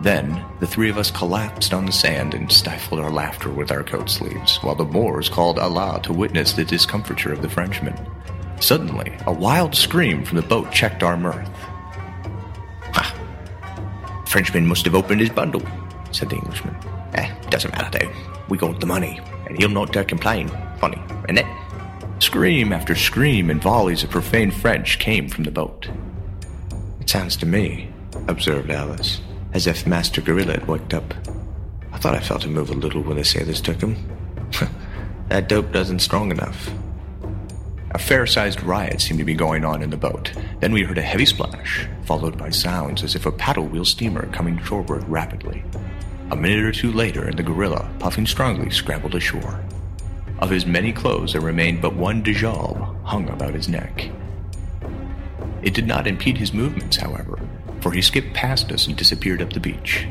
Then, 0.00 0.42
the 0.60 0.66
three 0.66 0.88
of 0.88 0.96
us 0.96 1.10
collapsed 1.10 1.74
on 1.74 1.84
the 1.84 1.92
sand 1.92 2.32
and 2.32 2.50
stifled 2.50 3.00
our 3.00 3.10
laughter 3.10 3.50
with 3.50 3.70
our 3.70 3.82
coat 3.82 4.08
sleeves, 4.08 4.56
while 4.62 4.74
the 4.74 4.84
Moors 4.84 5.28
called 5.28 5.58
Allah 5.58 6.00
to 6.04 6.12
witness 6.12 6.54
the 6.54 6.64
discomfiture 6.64 7.32
of 7.32 7.42
the 7.42 7.50
Frenchman. 7.50 7.94
Suddenly, 8.60 9.14
a 9.26 9.32
wild 9.32 9.74
scream 9.74 10.24
from 10.24 10.36
the 10.36 10.46
boat 10.46 10.72
checked 10.72 11.02
our 11.02 11.18
mirth. 11.18 11.50
Ha! 12.94 14.24
Frenchman 14.26 14.66
must 14.66 14.86
have 14.86 14.94
opened 14.94 15.20
his 15.20 15.30
bundle, 15.30 15.62
said 16.12 16.30
the 16.30 16.36
Englishman. 16.36 16.74
Eh, 17.12 17.34
doesn't 17.50 17.72
matter 17.72 17.98
though. 17.98 18.12
We 18.48 18.56
got 18.56 18.80
the 18.80 18.86
money, 18.86 19.20
and 19.46 19.58
he'll 19.58 19.68
not 19.68 19.92
dare 19.92 20.04
complain. 20.04 20.48
Funny, 20.78 21.00
isn't 21.24 21.38
it? 21.38 21.46
Scream 22.20 22.72
after 22.72 22.94
scream 22.94 23.50
and 23.50 23.62
volleys 23.62 24.02
of 24.02 24.10
profane 24.10 24.50
French 24.50 24.98
came 24.98 25.28
from 25.28 25.44
the 25.44 25.50
boat. 25.50 25.88
It 27.00 27.10
sounds 27.10 27.36
to 27.38 27.46
me, 27.46 27.90
observed 28.28 28.70
Ellis, 28.70 29.20
as 29.52 29.66
if 29.66 29.86
Master 29.86 30.20
Gorilla 30.20 30.52
had 30.52 30.68
waked 30.68 30.94
up. 30.94 31.14
I 31.92 31.98
thought 31.98 32.14
I 32.14 32.20
felt 32.20 32.44
him 32.44 32.52
move 32.52 32.70
a 32.70 32.74
little 32.74 33.02
when 33.02 33.16
the 33.16 33.24
sailors 33.24 33.60
took 33.60 33.80
him. 33.80 33.96
that 35.28 35.48
dope 35.48 35.72
doesn't 35.72 36.00
strong 36.00 36.30
enough. 36.30 36.70
A 37.92 37.98
fair 37.98 38.26
sized 38.26 38.62
riot 38.62 39.00
seemed 39.00 39.18
to 39.18 39.24
be 39.24 39.34
going 39.34 39.64
on 39.64 39.82
in 39.82 39.90
the 39.90 39.96
boat. 39.96 40.32
Then 40.60 40.72
we 40.72 40.84
heard 40.84 40.98
a 40.98 41.02
heavy 41.02 41.26
splash, 41.26 41.88
followed 42.04 42.38
by 42.38 42.50
sounds 42.50 43.02
as 43.02 43.16
if 43.16 43.26
a 43.26 43.32
paddle 43.32 43.66
wheel 43.66 43.84
steamer 43.84 44.26
coming 44.32 44.62
shoreward 44.62 45.08
rapidly. 45.08 45.64
A 46.30 46.36
minute 46.36 46.64
or 46.64 46.70
two 46.70 46.92
later, 46.92 47.24
and 47.24 47.36
the 47.36 47.42
gorilla, 47.42 47.90
puffing 47.98 48.26
strongly, 48.26 48.70
scrambled 48.70 49.16
ashore. 49.16 49.60
Of 50.38 50.50
his 50.50 50.64
many 50.64 50.92
clothes, 50.92 51.32
there 51.32 51.42
remained 51.42 51.82
but 51.82 51.96
one 51.96 52.22
djal 52.22 53.02
hung 53.04 53.28
about 53.28 53.54
his 53.54 53.68
neck. 53.68 54.10
It 55.62 55.74
did 55.74 55.88
not 55.88 56.06
impede 56.06 56.38
his 56.38 56.54
movements, 56.54 56.96
however, 56.96 57.40
for 57.80 57.92
he 57.92 58.02
skipped 58.02 58.34
past 58.34 58.70
us 58.72 58.86
and 58.86 58.96
disappeared 58.96 59.42
up 59.42 59.52
the 59.52 59.60
beach. 59.60 60.06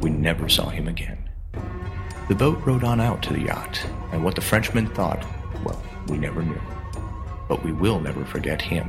We 0.00 0.10
never 0.10 0.48
saw 0.48 0.68
him 0.68 0.88
again. 0.88 1.18
The 2.28 2.34
boat 2.34 2.64
rowed 2.64 2.84
on 2.84 3.00
out 3.00 3.22
to 3.24 3.32
the 3.32 3.42
yacht, 3.42 3.84
and 4.12 4.24
what 4.24 4.34
the 4.34 4.40
Frenchman 4.40 4.86
thought, 4.88 5.24
well, 5.64 5.82
we 6.08 6.18
never 6.18 6.42
knew. 6.42 6.60
But 7.48 7.62
we 7.62 7.72
will 7.72 8.00
never 8.00 8.24
forget 8.24 8.62
him, 8.62 8.88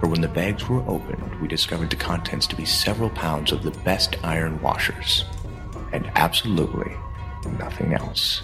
for 0.00 0.08
when 0.08 0.22
the 0.22 0.28
bags 0.28 0.68
were 0.68 0.80
opened, 0.88 1.40
we 1.40 1.48
discovered 1.48 1.90
the 1.90 1.96
contents 1.96 2.46
to 2.48 2.56
be 2.56 2.64
several 2.64 3.10
pounds 3.10 3.52
of 3.52 3.62
the 3.62 3.70
best 3.82 4.16
iron 4.24 4.60
washers, 4.62 5.24
and 5.92 6.10
absolutely 6.14 6.92
nothing 7.58 7.92
else. 7.92 8.42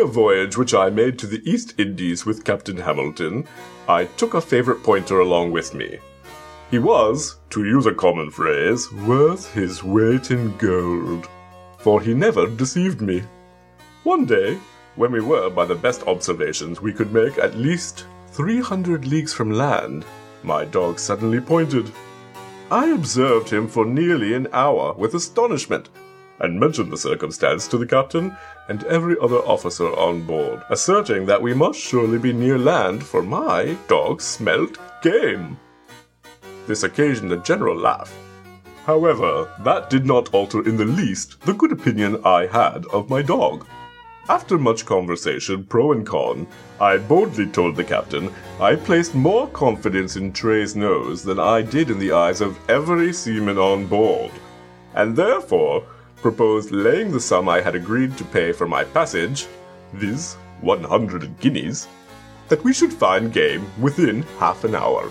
A 0.00 0.06
voyage 0.06 0.56
which 0.56 0.72
I 0.72 0.88
made 0.88 1.18
to 1.18 1.26
the 1.26 1.42
East 1.44 1.74
Indies 1.78 2.24
with 2.24 2.44
Captain 2.44 2.78
Hamilton, 2.78 3.46
I 3.86 4.04
took 4.04 4.32
a 4.32 4.40
favorite 4.40 4.82
pointer 4.82 5.20
along 5.20 5.52
with 5.52 5.74
me. 5.74 5.98
He 6.70 6.78
was, 6.78 7.36
to 7.50 7.64
use 7.64 7.84
a 7.84 7.92
common 7.92 8.30
phrase, 8.30 8.90
worth 8.92 9.52
his 9.52 9.84
weight 9.84 10.30
in 10.30 10.56
gold, 10.56 11.28
for 11.78 12.00
he 12.00 12.14
never 12.14 12.46
deceived 12.46 13.02
me. 13.02 13.24
One 14.04 14.24
day, 14.24 14.58
when 14.96 15.12
we 15.12 15.20
were, 15.20 15.50
by 15.50 15.66
the 15.66 15.74
best 15.74 16.06
observations 16.06 16.80
we 16.80 16.94
could 16.94 17.12
make, 17.12 17.36
at 17.36 17.56
least 17.56 18.06
300 18.32 19.06
leagues 19.06 19.34
from 19.34 19.50
land, 19.50 20.06
my 20.42 20.64
dog 20.64 20.98
suddenly 20.98 21.40
pointed. 21.40 21.92
I 22.70 22.90
observed 22.90 23.50
him 23.50 23.68
for 23.68 23.84
nearly 23.84 24.32
an 24.32 24.48
hour 24.54 24.94
with 24.94 25.14
astonishment, 25.14 25.90
and 26.40 26.58
mentioned 26.58 26.90
the 26.90 26.96
circumstance 26.96 27.68
to 27.68 27.78
the 27.78 27.86
captain 27.86 28.36
and 28.68 28.84
every 28.84 29.16
other 29.20 29.38
officer 29.38 29.88
on 29.96 30.22
board, 30.22 30.62
asserting 30.70 31.26
that 31.26 31.42
we 31.42 31.54
must 31.54 31.78
surely 31.78 32.18
be 32.18 32.32
near 32.32 32.58
land, 32.58 33.04
for 33.04 33.22
my 33.22 33.76
dog 33.88 34.20
smelt 34.20 34.78
game. 35.02 35.58
This 36.66 36.82
occasioned 36.82 37.32
a 37.32 37.38
general 37.38 37.76
laugh. 37.76 38.14
However, 38.84 39.52
that 39.60 39.90
did 39.90 40.06
not 40.06 40.32
alter 40.32 40.66
in 40.66 40.76
the 40.76 40.84
least 40.84 41.40
the 41.42 41.52
good 41.52 41.72
opinion 41.72 42.20
I 42.24 42.46
had 42.46 42.86
of 42.86 43.10
my 43.10 43.22
dog. 43.22 43.66
After 44.28 44.58
much 44.58 44.86
conversation, 44.86 45.64
pro 45.64 45.92
and 45.92 46.06
con, 46.06 46.46
I 46.80 46.98
boldly 46.98 47.46
told 47.46 47.74
the 47.74 47.84
captain 47.84 48.32
I 48.60 48.76
placed 48.76 49.14
more 49.14 49.48
confidence 49.48 50.16
in 50.16 50.32
Tray's 50.32 50.76
nose 50.76 51.24
than 51.24 51.40
I 51.40 51.62
did 51.62 51.90
in 51.90 51.98
the 51.98 52.12
eyes 52.12 52.40
of 52.40 52.58
every 52.70 53.12
seaman 53.12 53.58
on 53.58 53.86
board, 53.86 54.30
and 54.94 55.16
therefore 55.16 55.84
proposed 56.20 56.70
laying 56.70 57.10
the 57.10 57.20
sum 57.20 57.48
I 57.48 57.60
had 57.60 57.74
agreed 57.74 58.16
to 58.18 58.24
pay 58.24 58.52
for 58.52 58.66
my 58.66 58.84
passage, 58.84 59.46
viz., 59.92 60.34
100 60.60 61.40
guineas, 61.40 61.88
that 62.48 62.62
we 62.64 62.72
should 62.72 62.92
find 62.92 63.32
game 63.32 63.66
within 63.80 64.22
half 64.38 64.64
an 64.64 64.74
hour. 64.74 65.10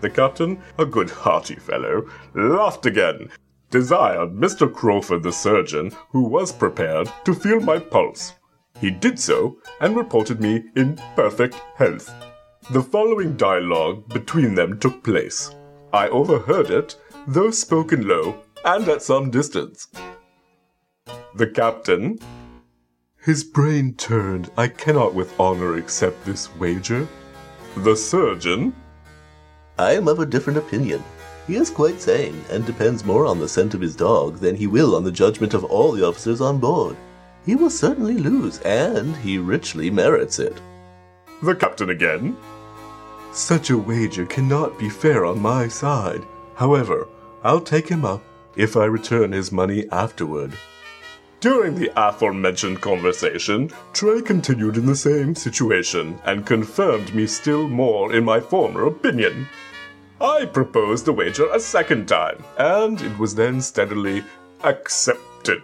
The 0.00 0.10
captain, 0.10 0.60
a 0.78 0.86
good 0.86 1.10
hearty 1.10 1.56
fellow, 1.56 2.08
laughed 2.34 2.86
again, 2.86 3.30
desired 3.70 4.34
Mr. 4.34 4.72
Crawford 4.72 5.22
the 5.22 5.32
surgeon, 5.32 5.90
who 6.10 6.22
was 6.22 6.52
prepared, 6.52 7.10
to 7.24 7.34
feel 7.34 7.60
my 7.60 7.78
pulse. 7.78 8.34
He 8.80 8.90
did 8.90 9.18
so, 9.18 9.58
and 9.80 9.96
reported 9.96 10.40
me 10.40 10.64
in 10.76 11.00
perfect 11.16 11.54
health. 11.76 12.12
The 12.70 12.82
following 12.82 13.36
dialogue 13.36 14.08
between 14.08 14.54
them 14.54 14.78
took 14.78 15.02
place. 15.02 15.54
I 15.92 16.08
overheard 16.08 16.70
it, 16.70 16.96
though 17.26 17.50
spoken 17.50 18.06
low 18.06 18.42
and 18.64 18.88
at 18.88 19.02
some 19.02 19.30
distance. 19.30 19.88
The 21.36 21.46
captain. 21.46 22.18
His 23.18 23.44
brain 23.44 23.92
turned. 23.94 24.50
I 24.56 24.68
cannot 24.68 25.12
with 25.12 25.38
honor 25.38 25.76
accept 25.76 26.24
this 26.24 26.48
wager. 26.56 27.06
The 27.76 27.94
surgeon. 27.94 28.74
I 29.78 29.92
am 29.92 30.08
of 30.08 30.18
a 30.18 30.24
different 30.24 30.58
opinion. 30.58 31.04
He 31.46 31.56
is 31.56 31.68
quite 31.68 32.00
sane, 32.00 32.42
and 32.50 32.64
depends 32.64 33.04
more 33.04 33.26
on 33.26 33.38
the 33.38 33.50
scent 33.50 33.74
of 33.74 33.82
his 33.82 33.94
dog 33.94 34.38
than 34.38 34.56
he 34.56 34.66
will 34.66 34.96
on 34.96 35.04
the 35.04 35.12
judgment 35.12 35.52
of 35.52 35.64
all 35.64 35.92
the 35.92 36.06
officers 36.06 36.40
on 36.40 36.58
board. 36.58 36.96
He 37.44 37.54
will 37.54 37.68
certainly 37.68 38.16
lose, 38.16 38.60
and 38.60 39.14
he 39.16 39.36
richly 39.36 39.90
merits 39.90 40.38
it. 40.38 40.58
The 41.42 41.54
captain 41.54 41.90
again. 41.90 42.34
Such 43.32 43.68
a 43.68 43.76
wager 43.76 44.24
cannot 44.24 44.78
be 44.78 44.88
fair 44.88 45.26
on 45.26 45.38
my 45.38 45.68
side. 45.68 46.24
However, 46.54 47.06
I'll 47.44 47.60
take 47.60 47.90
him 47.90 48.06
up 48.06 48.24
if 48.56 48.74
I 48.74 48.86
return 48.86 49.32
his 49.32 49.52
money 49.52 49.86
afterward. 49.92 50.54
During 51.40 51.74
the 51.74 51.92
aforementioned 51.96 52.80
conversation, 52.80 53.70
Tray 53.92 54.22
continued 54.22 54.78
in 54.78 54.86
the 54.86 54.96
same 54.96 55.34
situation 55.34 56.18
and 56.24 56.46
confirmed 56.46 57.14
me 57.14 57.26
still 57.26 57.68
more 57.68 58.14
in 58.14 58.24
my 58.24 58.40
former 58.40 58.86
opinion. 58.86 59.46
I 60.18 60.46
proposed 60.46 61.04
the 61.04 61.12
wager 61.12 61.46
a 61.52 61.60
second 61.60 62.08
time, 62.08 62.42
and 62.56 63.02
it 63.02 63.18
was 63.18 63.34
then 63.34 63.60
steadily 63.60 64.24
accepted. 64.64 65.62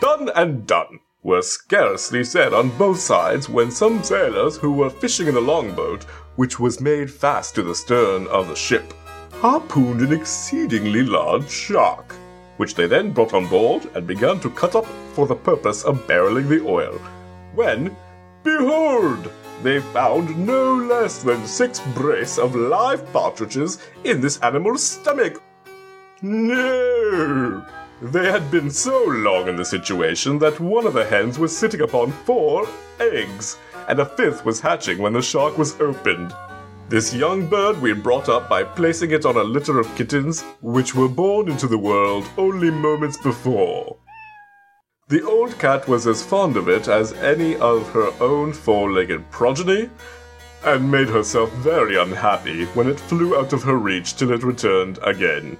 Done 0.00 0.30
and 0.34 0.66
done 0.66 0.98
were 1.22 1.42
scarcely 1.42 2.24
said 2.24 2.52
on 2.52 2.76
both 2.76 2.98
sides 2.98 3.48
when 3.48 3.70
some 3.70 4.02
sailors 4.02 4.56
who 4.56 4.72
were 4.72 4.90
fishing 4.90 5.28
in 5.28 5.34
the 5.34 5.40
longboat, 5.40 6.04
which 6.34 6.58
was 6.58 6.80
made 6.80 7.08
fast 7.08 7.54
to 7.54 7.62
the 7.62 7.74
stern 7.74 8.26
of 8.26 8.48
the 8.48 8.56
ship, 8.56 8.92
harpooned 9.34 10.00
an 10.00 10.12
exceedingly 10.12 11.04
large 11.04 11.48
shark 11.48 12.16
which 12.58 12.74
they 12.74 12.86
then 12.86 13.10
brought 13.10 13.32
on 13.32 13.46
board 13.48 13.88
and 13.94 14.06
began 14.06 14.38
to 14.40 14.50
cut 14.50 14.76
up 14.76 14.86
for 15.14 15.26
the 15.26 15.34
purpose 15.34 15.82
of 15.84 16.06
barreling 16.06 16.48
the 16.48 16.64
oil. 16.64 16.98
When, 17.54 17.96
behold, 18.44 19.30
they 19.62 19.80
found 19.80 20.46
no 20.46 20.74
less 20.74 21.22
than 21.22 21.46
six 21.46 21.80
brace 21.94 22.38
of 22.38 22.54
live 22.54 23.10
partridges 23.12 23.78
in 24.04 24.20
this 24.20 24.38
animal's 24.40 24.82
stomach. 24.82 25.42
No! 26.22 27.64
They 28.00 28.30
had 28.30 28.50
been 28.50 28.70
so 28.70 29.04
long 29.04 29.48
in 29.48 29.56
the 29.56 29.64
situation 29.64 30.38
that 30.38 30.60
one 30.60 30.86
of 30.86 30.94
the 30.94 31.04
hens 31.04 31.38
was 31.38 31.56
sitting 31.56 31.80
upon 31.80 32.12
four 32.12 32.68
eggs, 33.00 33.58
and 33.88 33.98
a 33.98 34.06
fifth 34.06 34.44
was 34.44 34.60
hatching 34.60 34.98
when 34.98 35.12
the 35.12 35.22
shark 35.22 35.58
was 35.58 35.80
opened. 35.80 36.32
This 36.88 37.12
young 37.12 37.46
bird 37.46 37.82
we 37.82 37.92
brought 37.92 38.30
up 38.30 38.48
by 38.48 38.64
placing 38.64 39.10
it 39.10 39.26
on 39.26 39.36
a 39.36 39.42
litter 39.42 39.78
of 39.78 39.94
kittens, 39.94 40.40
which 40.62 40.94
were 40.94 41.08
born 41.08 41.50
into 41.50 41.66
the 41.66 41.76
world 41.76 42.26
only 42.38 42.70
moments 42.70 43.18
before. 43.18 43.98
The 45.08 45.22
old 45.22 45.58
cat 45.58 45.86
was 45.86 46.06
as 46.06 46.22
fond 46.22 46.56
of 46.56 46.66
it 46.66 46.88
as 46.88 47.12
any 47.12 47.56
of 47.56 47.90
her 47.90 48.10
own 48.22 48.54
four 48.54 48.90
legged 48.90 49.30
progeny, 49.30 49.90
and 50.64 50.90
made 50.90 51.08
herself 51.08 51.52
very 51.56 51.98
unhappy 51.98 52.64
when 52.72 52.88
it 52.88 52.98
flew 53.00 53.36
out 53.36 53.52
of 53.52 53.62
her 53.64 53.76
reach 53.76 54.16
till 54.16 54.32
it 54.32 54.42
returned 54.42 54.98
again. 55.02 55.58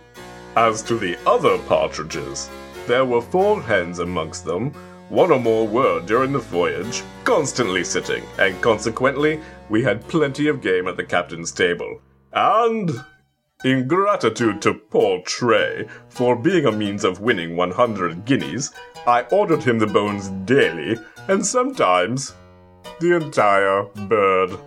As 0.57 0.81
to 0.85 0.97
the 0.97 1.19
other 1.27 1.59
partridges, 1.59 2.49
there 2.87 3.05
were 3.05 3.21
four 3.21 3.61
hens 3.61 3.99
amongst 3.99 4.47
them, 4.47 4.73
one 5.11 5.31
or 5.31 5.38
more 5.38 5.69
were 5.69 6.01
during 6.01 6.33
the 6.33 6.38
voyage, 6.38 7.03
constantly 7.25 7.85
sitting, 7.85 8.25
and 8.38 8.61
consequently 8.62 9.41
we 9.69 9.83
had 9.83 10.07
plenty 10.09 10.49
of 10.49 10.61
game 10.61 10.89
at 10.89 10.97
the 10.97 11.05
captain's 11.05 11.53
table. 11.53 12.01
And 12.33 12.91
in 13.65 13.89
gratitude 13.89 14.63
to 14.63 14.75
poor 14.75 15.21
Tray 15.23 15.89
for 16.09 16.37
being 16.37 16.67
a 16.67 16.73
means 16.73 17.05
of 17.05 17.21
winning 17.21 17.57
100 17.57 18.25
guineas, 18.25 18.73
I 19.07 19.23
ordered 19.33 19.63
him 19.63 19.79
the 19.79 19.87
bones 19.87 20.29
daily, 20.45 20.99
and 21.29 21.45
sometimes 21.45 22.35
the 23.01 23.17
entire 23.17 23.85
bird. 24.07 24.59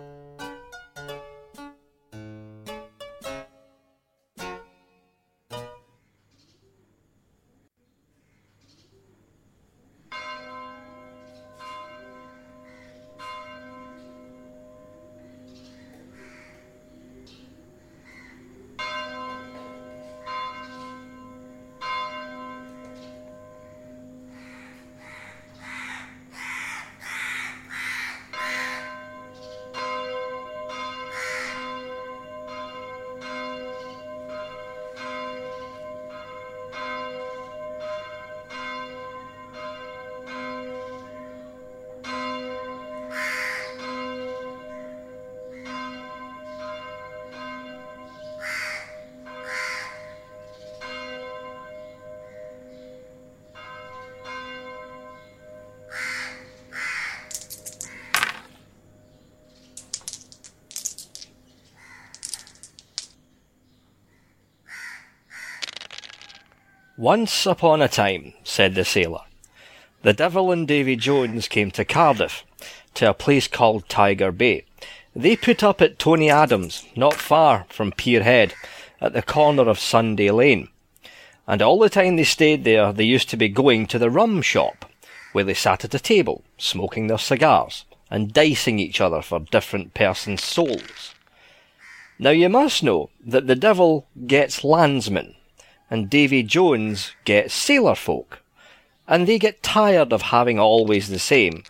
Once 66.98 67.46
upon 67.46 67.80
a 67.80 67.88
time, 67.88 68.34
said 68.44 68.74
the 68.74 68.84
sailor, 68.84 69.22
the 70.02 70.12
devil 70.12 70.52
and 70.52 70.68
Davy 70.68 70.94
Jones 70.94 71.48
came 71.48 71.70
to 71.70 71.86
Cardiff, 71.86 72.44
to 72.92 73.08
a 73.08 73.14
place 73.14 73.48
called 73.48 73.88
Tiger 73.88 74.30
Bay. 74.30 74.66
They 75.16 75.36
put 75.36 75.62
up 75.62 75.80
at 75.80 75.98
Tony 75.98 76.28
Adams, 76.28 76.84
not 76.94 77.14
far 77.14 77.64
from 77.70 77.92
Pier 77.92 78.22
Head, 78.22 78.52
at 79.00 79.14
the 79.14 79.22
corner 79.22 79.70
of 79.70 79.78
Sunday 79.78 80.30
Lane. 80.30 80.68
And 81.46 81.62
all 81.62 81.78
the 81.78 81.88
time 81.88 82.16
they 82.16 82.24
stayed 82.24 82.64
there, 82.64 82.92
they 82.92 83.04
used 83.04 83.30
to 83.30 83.38
be 83.38 83.48
going 83.48 83.86
to 83.86 83.98
the 83.98 84.10
rum 84.10 84.42
shop, 84.42 84.84
where 85.32 85.44
they 85.44 85.54
sat 85.54 85.86
at 85.86 85.94
a 85.94 85.98
table, 85.98 86.44
smoking 86.58 87.06
their 87.06 87.16
cigars, 87.16 87.86
and 88.10 88.34
dicing 88.34 88.78
each 88.78 89.00
other 89.00 89.22
for 89.22 89.40
different 89.40 89.94
persons' 89.94 90.44
souls. 90.44 91.14
Now 92.18 92.30
you 92.30 92.50
must 92.50 92.82
know 92.82 93.08
that 93.24 93.46
the 93.46 93.56
devil 93.56 94.06
gets 94.26 94.62
landsmen, 94.62 95.36
and 95.92 96.08
Davy 96.08 96.42
Jones 96.42 97.12
gets 97.26 97.52
sailor 97.52 97.94
folk, 97.94 98.40
and 99.06 99.26
they 99.26 99.38
get 99.38 99.62
tired 99.62 100.10
of 100.10 100.22
having 100.22 100.58
always 100.58 101.10
the 101.10 101.18
same, 101.18 101.64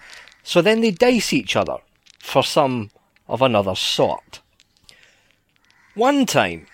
so 0.44 0.62
then 0.62 0.80
they 0.80 0.92
dice 0.92 1.32
each 1.32 1.56
other 1.56 1.78
for 2.20 2.44
some 2.44 2.92
of 3.26 3.42
another 3.42 3.74
sort. 3.74 4.38
One 5.96 6.24
time, 6.24 6.68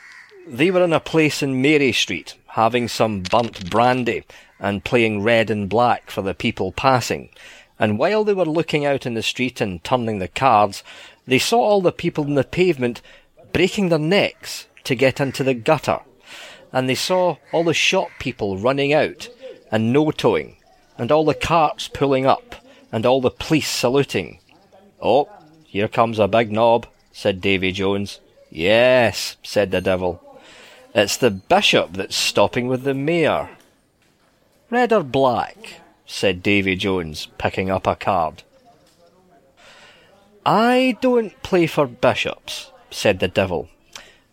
they 0.46 0.70
were 0.70 0.84
in 0.84 0.92
a 0.92 1.00
place 1.00 1.42
in 1.42 1.62
Mary 1.62 1.90
Street, 1.90 2.34
having 2.48 2.87
some 2.87 3.22
burnt 3.22 3.70
brandy 3.70 4.24
and 4.61 4.84
playing 4.84 5.22
red 5.22 5.48
and 5.48 5.70
black 5.70 6.11
for 6.11 6.20
the 6.20 6.34
people 6.34 6.70
passing, 6.72 7.30
and 7.78 7.98
while 7.98 8.24
they 8.24 8.34
were 8.34 8.44
looking 8.44 8.84
out 8.84 9.06
in 9.06 9.14
the 9.14 9.22
street 9.22 9.58
and 9.62 9.82
turning 9.82 10.18
the 10.18 10.28
cards, 10.28 10.84
they 11.26 11.38
saw 11.38 11.61
all 11.61 11.80
the 11.80 11.92
people 11.92 12.24
in 12.24 12.34
the 12.34 12.44
pavement 12.44 13.00
breaking 13.54 13.88
their 13.88 13.98
necks 13.98 14.66
to 14.84 14.94
get 14.94 15.18
into 15.18 15.42
the 15.42 15.54
gutter 15.54 16.00
and 16.72 16.88
they 16.88 16.94
saw 16.94 17.37
all 17.52 17.64
the 17.64 17.74
shop 17.74 18.11
people 18.18 18.59
running 18.59 18.92
out 18.92 19.28
and 19.70 19.92
no 19.92 20.11
towing, 20.11 20.57
and 20.96 21.12
all 21.12 21.24
the 21.24 21.35
carts 21.35 21.88
pulling 21.88 22.26
up, 22.26 22.54
and 22.90 23.04
all 23.04 23.20
the 23.20 23.31
police 23.31 23.68
saluting. 23.68 24.38
Oh, 25.00 25.28
here 25.64 25.88
comes 25.88 26.18
a 26.18 26.28
big 26.28 26.50
knob, 26.50 26.87
said 27.12 27.40
Davy 27.40 27.72
Jones. 27.72 28.20
Yes, 28.50 29.37
said 29.42 29.70
the 29.70 29.81
devil. 29.81 30.22
It's 30.94 31.16
the 31.16 31.31
bishop 31.31 31.92
that's 31.92 32.16
stopping 32.16 32.66
with 32.66 32.85
the 32.85 32.94
mayor. 32.94 33.50
Red 34.70 34.92
or 34.92 35.02
black? 35.02 35.81
said 36.07 36.42
Davy 36.42 36.74
Jones, 36.74 37.28
picking 37.37 37.70
up 37.70 37.87
a 37.87 37.94
card. 37.94 38.42
I 40.46 40.96
don't 41.02 41.40
play 41.42 41.66
for 41.66 41.87
bishops, 41.87 42.70
said 42.90 43.20
the 43.20 43.28
devil. 43.28 43.68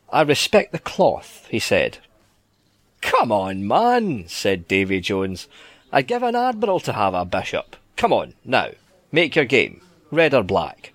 I 0.10 0.22
respect 0.22 0.72
the 0.72 0.80
cloth, 0.80 1.46
he 1.52 1.60
said, 1.60 1.98
Come 3.06 3.32
on, 3.32 3.68
man, 3.68 4.28
said 4.28 4.68
Davy 4.68 5.00
Jones. 5.00 5.48
I'd 5.92 6.08
give 6.08 6.24
an 6.24 6.36
admiral 6.36 6.80
to 6.82 6.94
have 6.94 7.14
a 7.14 7.24
bishop. 7.24 7.76
Come 7.96 8.12
on, 8.12 8.34
now, 8.44 8.72
make 9.12 9.36
your 9.36 9.46
game. 9.46 9.82
Red 10.10 10.34
or 10.34 10.42
black? 10.42 10.92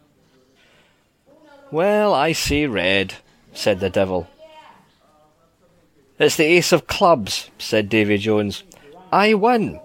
Well, 1.71 2.13
I 2.13 2.33
say 2.33 2.67
red, 2.67 3.15
said 3.53 3.79
the 3.79 3.91
devil. 3.91 4.29
It's 6.19 6.35
the 6.35 6.45
ace 6.45 6.73
of 6.73 6.89
clubs, 6.89 7.49
said 7.59 7.89
Davy 7.89 8.19
Jones. 8.19 8.65
I 9.13 9.35
win, 9.35 9.79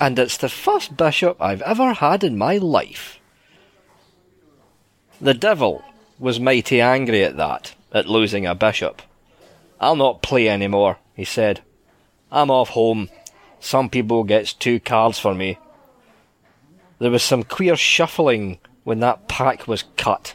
and 0.00 0.18
it's 0.18 0.36
the 0.36 0.48
first 0.48 0.96
bishop 0.96 1.40
I've 1.40 1.62
ever 1.62 1.92
had 1.92 2.24
in 2.24 2.36
my 2.36 2.56
life. 2.56 3.20
The 5.20 5.34
devil 5.34 5.84
was 6.18 6.40
mighty 6.40 6.80
angry 6.80 7.22
at 7.22 7.36
that, 7.36 7.74
at 7.92 8.08
losing 8.08 8.46
a 8.46 8.56
bishop. 8.56 9.00
I'll 9.80 9.96
not 9.96 10.22
play 10.22 10.48
any 10.48 10.66
more, 10.66 10.98
he 11.14 11.24
said. 11.24 11.60
I'm 12.30 12.50
off 12.50 12.70
home. 12.70 13.08
Some 13.60 13.88
people 13.88 14.24
gets 14.24 14.52
two 14.52 14.80
cards 14.80 15.18
for 15.18 15.34
me. 15.34 15.58
There 16.98 17.10
was 17.10 17.22
some 17.22 17.42
queer 17.42 17.76
shuffling 17.76 18.58
when 18.84 19.00
that 19.00 19.28
pack 19.28 19.66
was 19.66 19.84
cut. 19.96 20.34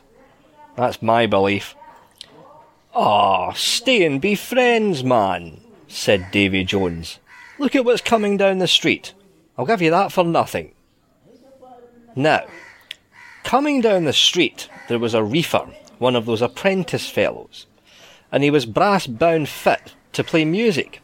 That's 0.76 1.02
my 1.02 1.28
belief. 1.28 1.76
Ah, 2.96 3.54
stay 3.54 4.06
and 4.06 4.22
be 4.22 4.36
friends, 4.36 5.04
man, 5.04 5.62
said 5.88 6.32
Davy 6.32 6.64
Jones. 6.64 7.20
Look 7.60 7.76
at 7.76 7.86
what's 7.86 8.02
coming 8.02 8.38
down 8.38 8.60
the 8.60 8.68
street. 8.68 9.14
I'll 9.58 9.66
give 9.66 9.82
you 9.82 9.92
that 9.92 10.12
for 10.12 10.24
nothing. 10.24 10.74
Now, 12.16 12.46
coming 13.44 13.82
down 13.82 14.06
the 14.06 14.14
street, 14.14 14.68
there 14.88 15.00
was 15.00 15.14
a 15.14 15.24
reefer, 15.24 15.68
one 16.00 16.16
of 16.16 16.26
those 16.26 16.42
apprentice 16.42 17.10
fellows, 17.10 17.68
and 18.32 18.44
he 18.44 18.50
was 18.50 18.66
brass 18.66 19.06
bound 19.06 19.50
fit 19.50 19.94
to 20.14 20.24
play 20.24 20.46
music. 20.46 21.02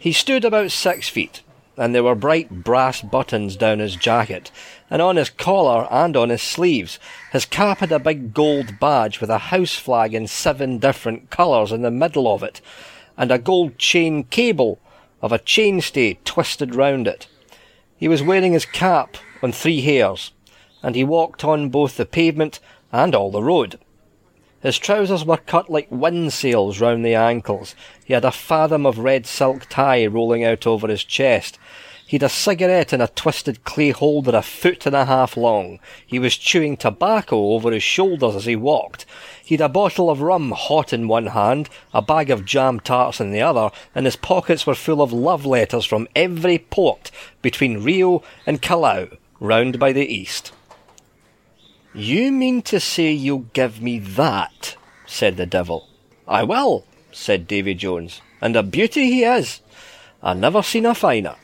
He 0.00 0.12
stood 0.12 0.46
about 0.46 0.70
six 0.70 1.10
feet, 1.10 1.42
and 1.76 1.94
there 1.94 2.02
were 2.02 2.14
bright 2.14 2.64
brass 2.64 3.02
buttons 3.02 3.54
down 3.54 3.80
his 3.80 3.96
jacket, 3.96 4.50
and 4.88 5.02
on 5.02 5.16
his 5.16 5.28
collar 5.28 5.86
and 5.90 6.16
on 6.16 6.30
his 6.30 6.40
sleeves. 6.40 6.98
His 7.32 7.44
cap 7.44 7.80
had 7.80 7.92
a 7.92 7.98
big 7.98 8.32
gold 8.32 8.80
badge 8.80 9.20
with 9.20 9.28
a 9.28 9.36
house 9.36 9.74
flag 9.74 10.14
in 10.14 10.26
seven 10.26 10.78
different 10.78 11.28
colours 11.28 11.70
in 11.70 11.82
the 11.82 11.90
middle 11.90 12.32
of 12.32 12.42
it, 12.42 12.62
and 13.18 13.30
a 13.30 13.38
gold 13.38 13.76
chain 13.76 14.24
cable 14.24 14.80
of 15.20 15.32
a 15.32 15.38
chainstay 15.38 16.16
twisted 16.24 16.74
round 16.74 17.06
it. 17.06 17.26
He 17.94 18.08
was 18.08 18.22
wearing 18.22 18.54
his 18.54 18.64
cap 18.64 19.18
on 19.42 19.52
three 19.52 19.82
hairs, 19.82 20.32
and 20.82 20.94
he 20.94 21.04
walked 21.04 21.44
on 21.44 21.68
both 21.68 21.98
the 21.98 22.06
pavement 22.06 22.58
and 22.90 23.14
all 23.14 23.30
the 23.30 23.42
road. 23.42 23.78
His 24.62 24.78
trousers 24.78 25.24
were 25.24 25.38
cut 25.38 25.70
like 25.70 25.88
windsails 25.90 26.80
round 26.80 27.04
the 27.04 27.14
ankles. 27.14 27.74
He 28.04 28.12
had 28.12 28.26
a 28.26 28.30
fathom 28.30 28.84
of 28.84 28.98
red 28.98 29.26
silk 29.26 29.66
tie 29.70 30.06
rolling 30.06 30.44
out 30.44 30.66
over 30.66 30.86
his 30.88 31.02
chest. 31.02 31.58
He'd 32.06 32.22
a 32.24 32.28
cigarette 32.28 32.92
in 32.92 33.00
a 33.00 33.06
twisted 33.06 33.64
clay 33.64 33.90
holder 33.90 34.36
a 34.36 34.42
foot 34.42 34.84
and 34.84 34.96
a 34.96 35.04
half 35.06 35.36
long. 35.36 35.78
He 36.04 36.18
was 36.18 36.36
chewing 36.36 36.76
tobacco 36.76 37.52
over 37.52 37.70
his 37.70 37.84
shoulders 37.84 38.34
as 38.34 38.46
he 38.46 38.56
walked. 38.56 39.06
He'd 39.44 39.60
a 39.60 39.68
bottle 39.68 40.10
of 40.10 40.20
rum 40.20 40.50
hot 40.50 40.92
in 40.92 41.08
one 41.08 41.28
hand, 41.28 41.70
a 41.94 42.02
bag 42.02 42.28
of 42.28 42.44
jam 42.44 42.80
tarts 42.80 43.20
in 43.20 43.30
the 43.30 43.40
other, 43.40 43.70
and 43.94 44.06
his 44.06 44.16
pockets 44.16 44.66
were 44.66 44.74
full 44.74 45.00
of 45.00 45.12
love 45.12 45.46
letters 45.46 45.86
from 45.86 46.08
every 46.16 46.58
port 46.58 47.10
between 47.42 47.84
Rio 47.84 48.22
and 48.44 48.60
Callao, 48.60 49.08
round 49.38 49.78
by 49.78 49.92
the 49.92 50.04
east. 50.04 50.52
You 51.92 52.30
mean 52.30 52.62
to 52.62 52.78
say 52.78 53.10
you'll 53.10 53.50
give 53.52 53.82
me 53.82 53.98
that? 53.98 54.76
said 55.06 55.36
the 55.36 55.46
devil. 55.46 55.88
I 56.28 56.44
will, 56.44 56.84
said 57.10 57.48
Davy 57.48 57.74
Jones, 57.74 58.20
and 58.40 58.54
a 58.54 58.62
beauty 58.62 59.06
he 59.06 59.24
is. 59.24 59.60
I 60.22 60.34
never 60.34 60.62
seen 60.62 60.86
a 60.86 60.94
finer. 60.94 61.34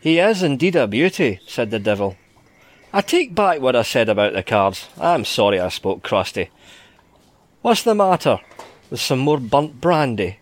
He 0.00 0.18
is 0.18 0.42
indeed 0.42 0.74
a 0.74 0.88
beauty, 0.88 1.38
said 1.46 1.70
the 1.70 1.78
devil. 1.78 2.16
I 2.92 3.00
take 3.00 3.34
back 3.34 3.60
what 3.60 3.76
I 3.76 3.82
said 3.82 4.08
about 4.08 4.32
the 4.32 4.42
cards. 4.42 4.88
I'm 5.00 5.24
sorry 5.24 5.60
I 5.60 5.68
spoke 5.68 6.02
crusty. 6.02 6.50
What's 7.62 7.84
the 7.84 7.94
matter? 7.94 8.40
With 8.90 9.00
some 9.00 9.20
more 9.20 9.38
burnt 9.38 9.80
brandy? 9.80 10.38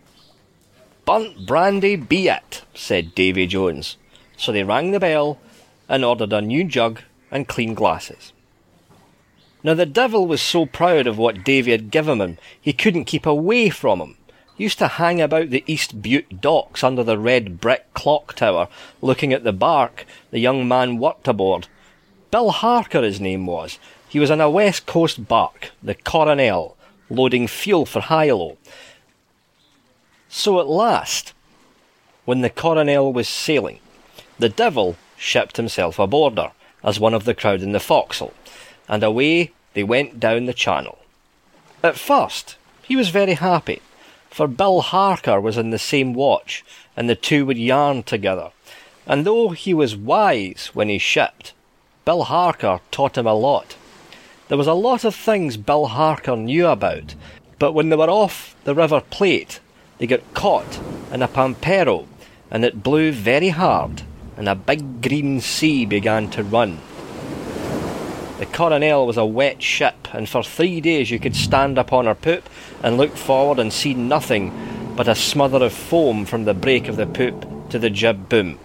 Burnt 1.05 1.45
brandy 1.45 1.95
be 1.95 2.29
it, 2.29 2.63
said 2.73 3.15
Davy 3.15 3.45
Jones. 3.47 3.97
So 4.37 4.51
they 4.51 4.63
rang 4.63 4.91
the 4.91 4.99
bell 4.99 5.39
and 5.87 6.03
ordered 6.03 6.33
a 6.33 6.41
new 6.41 6.63
jug 6.63 7.01
and 7.29 7.47
clean 7.47 7.73
glasses. 7.75 8.32
Now 9.63 9.73
the 9.73 9.85
devil 9.85 10.27
was 10.27 10.41
so 10.41 10.65
proud 10.65 11.07
of 11.07 11.17
what 11.17 11.45
Davy 11.45 11.71
had 11.71 11.89
given 11.89 12.19
him, 12.19 12.37
he 12.59 12.73
couldn't 12.73 13.05
keep 13.05 13.25
away 13.25 13.69
from 13.69 14.01
him. 14.01 14.17
He 14.55 14.65
used 14.65 14.77
to 14.79 14.87
hang 14.87 15.21
about 15.21 15.51
the 15.51 15.63
East 15.65 16.01
Bute 16.01 16.41
docks 16.41 16.83
under 16.83 17.03
the 17.03 17.17
red 17.17 17.61
brick 17.61 17.93
clock 17.93 18.35
tower, 18.35 18.67
looking 19.01 19.31
at 19.31 19.45
the 19.45 19.53
bark 19.53 20.05
the 20.31 20.39
young 20.39 20.67
man 20.67 20.97
worked 20.97 21.29
aboard. 21.29 21.67
Bill 22.29 22.51
Harker 22.51 23.01
his 23.01 23.21
name 23.21 23.45
was. 23.45 23.79
He 24.09 24.19
was 24.19 24.29
on 24.29 24.41
a 24.41 24.49
west 24.49 24.85
coast 24.85 25.27
bark, 25.27 25.71
the 25.81 25.95
Coronel, 25.95 26.75
loading 27.09 27.47
fuel 27.47 27.85
for 27.85 28.01
Hilo. 28.01 28.57
So 30.27 30.59
at 30.59 30.67
last, 30.67 31.33
when 32.25 32.41
the 32.41 32.49
Coronel 32.49 33.13
was 33.13 33.29
sailing, 33.29 33.79
the 34.37 34.49
devil 34.49 34.97
shipped 35.15 35.57
himself 35.57 35.99
aboard 35.99 36.37
her 36.37 36.51
as 36.83 36.99
one 36.99 37.13
of 37.13 37.23
the 37.23 37.33
crowd 37.33 37.61
in 37.61 37.71
the 37.71 37.79
forecastle 37.79 38.33
and 38.87 39.03
away 39.03 39.51
they 39.73 39.83
went 39.83 40.19
down 40.19 40.45
the 40.45 40.53
channel. 40.53 40.99
At 41.83 41.97
first, 41.97 42.55
he 42.83 42.95
was 42.95 43.09
very 43.09 43.33
happy, 43.33 43.81
for 44.29 44.47
Bill 44.47 44.81
Harker 44.81 45.39
was 45.39 45.57
in 45.57 45.69
the 45.69 45.79
same 45.79 46.13
watch, 46.13 46.63
and 46.95 47.09
the 47.09 47.15
two 47.15 47.45
would 47.45 47.57
yarn 47.57 48.03
together. 48.03 48.51
And 49.05 49.25
though 49.25 49.49
he 49.49 49.73
was 49.73 49.95
wise 49.95 50.71
when 50.73 50.89
he 50.89 50.97
shipped, 50.97 51.53
Bill 52.05 52.23
Harker 52.23 52.79
taught 52.91 53.17
him 53.17 53.27
a 53.27 53.33
lot. 53.33 53.75
There 54.47 54.57
was 54.57 54.67
a 54.67 54.73
lot 54.73 55.03
of 55.03 55.15
things 55.15 55.57
Bill 55.57 55.87
Harker 55.87 56.35
knew 56.35 56.67
about, 56.67 57.15
but 57.59 57.73
when 57.73 57.89
they 57.89 57.95
were 57.95 58.09
off 58.09 58.55
the 58.63 58.75
River 58.75 59.01
Plate, 59.01 59.59
they 59.97 60.07
got 60.07 60.33
caught 60.33 60.79
in 61.11 61.21
a 61.21 61.27
pampero, 61.27 62.07
and 62.51 62.65
it 62.65 62.83
blew 62.83 63.11
very 63.11 63.49
hard, 63.49 64.03
and 64.37 64.49
a 64.49 64.55
big 64.55 65.01
green 65.01 65.41
sea 65.41 65.85
began 65.85 66.29
to 66.31 66.43
run. 66.43 66.79
The 68.43 68.51
Coronel 68.51 69.07
was 69.07 69.15
a 69.15 69.25
wet 69.25 69.63
ship, 69.63 70.13
and 70.13 70.27
for 70.27 70.43
three 70.43 70.81
days 70.81 71.09
you 71.09 71.17
could 71.17 71.33
stand 71.33 71.77
upon 71.77 72.07
her 72.07 72.13
poop 72.13 72.49
and 72.83 72.97
look 72.97 73.15
forward 73.15 73.57
and 73.57 73.71
see 73.71 73.93
nothing 73.93 74.51
but 74.97 75.07
a 75.07 75.15
smother 75.15 75.63
of 75.63 75.71
foam 75.71 76.25
from 76.25 76.43
the 76.43 76.53
break 76.53 76.89
of 76.89 76.97
the 76.97 77.05
poop 77.05 77.69
to 77.69 77.79
the 77.79 77.89
jib 77.89 78.27
boom. 78.27 78.59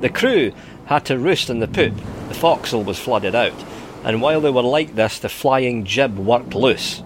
The 0.00 0.08
crew 0.08 0.52
had 0.86 1.04
to 1.04 1.16
roost 1.16 1.50
in 1.50 1.60
the 1.60 1.68
poop, 1.68 1.94
the 2.26 2.34
forecastle 2.34 2.82
was 2.82 2.98
flooded 2.98 3.36
out, 3.36 3.64
and 4.02 4.20
while 4.20 4.40
they 4.40 4.50
were 4.50 4.60
like 4.60 4.96
this, 4.96 5.20
the 5.20 5.28
flying 5.28 5.84
jib 5.84 6.18
worked 6.18 6.56
loose. 6.56 7.04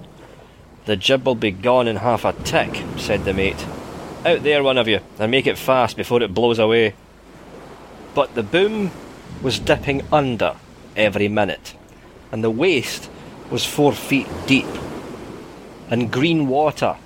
The 0.86 0.96
jib 0.96 1.26
will 1.26 1.34
be 1.34 1.50
gone 1.50 1.86
in 1.86 1.96
half 1.96 2.24
a 2.24 2.32
tick, 2.32 2.82
said 2.96 3.26
the 3.26 3.34
mate. 3.34 3.66
Out 4.24 4.42
there, 4.42 4.62
one 4.62 4.78
of 4.78 4.88
you, 4.88 5.00
and 5.18 5.30
make 5.30 5.46
it 5.46 5.58
fast 5.58 5.98
before 5.98 6.22
it 6.22 6.32
blows 6.32 6.58
away. 6.58 6.94
But 8.14 8.34
the 8.34 8.42
boom 8.42 8.90
was 9.42 9.58
dipping 9.58 10.00
under 10.10 10.56
every 10.98 11.28
minute, 11.28 11.74
and 12.30 12.44
the 12.44 12.50
waist 12.50 13.08
was 13.50 13.64
four 13.64 13.92
feet 13.92 14.28
deep, 14.46 14.66
and 15.88 16.12
green 16.12 16.48
water 16.48 16.96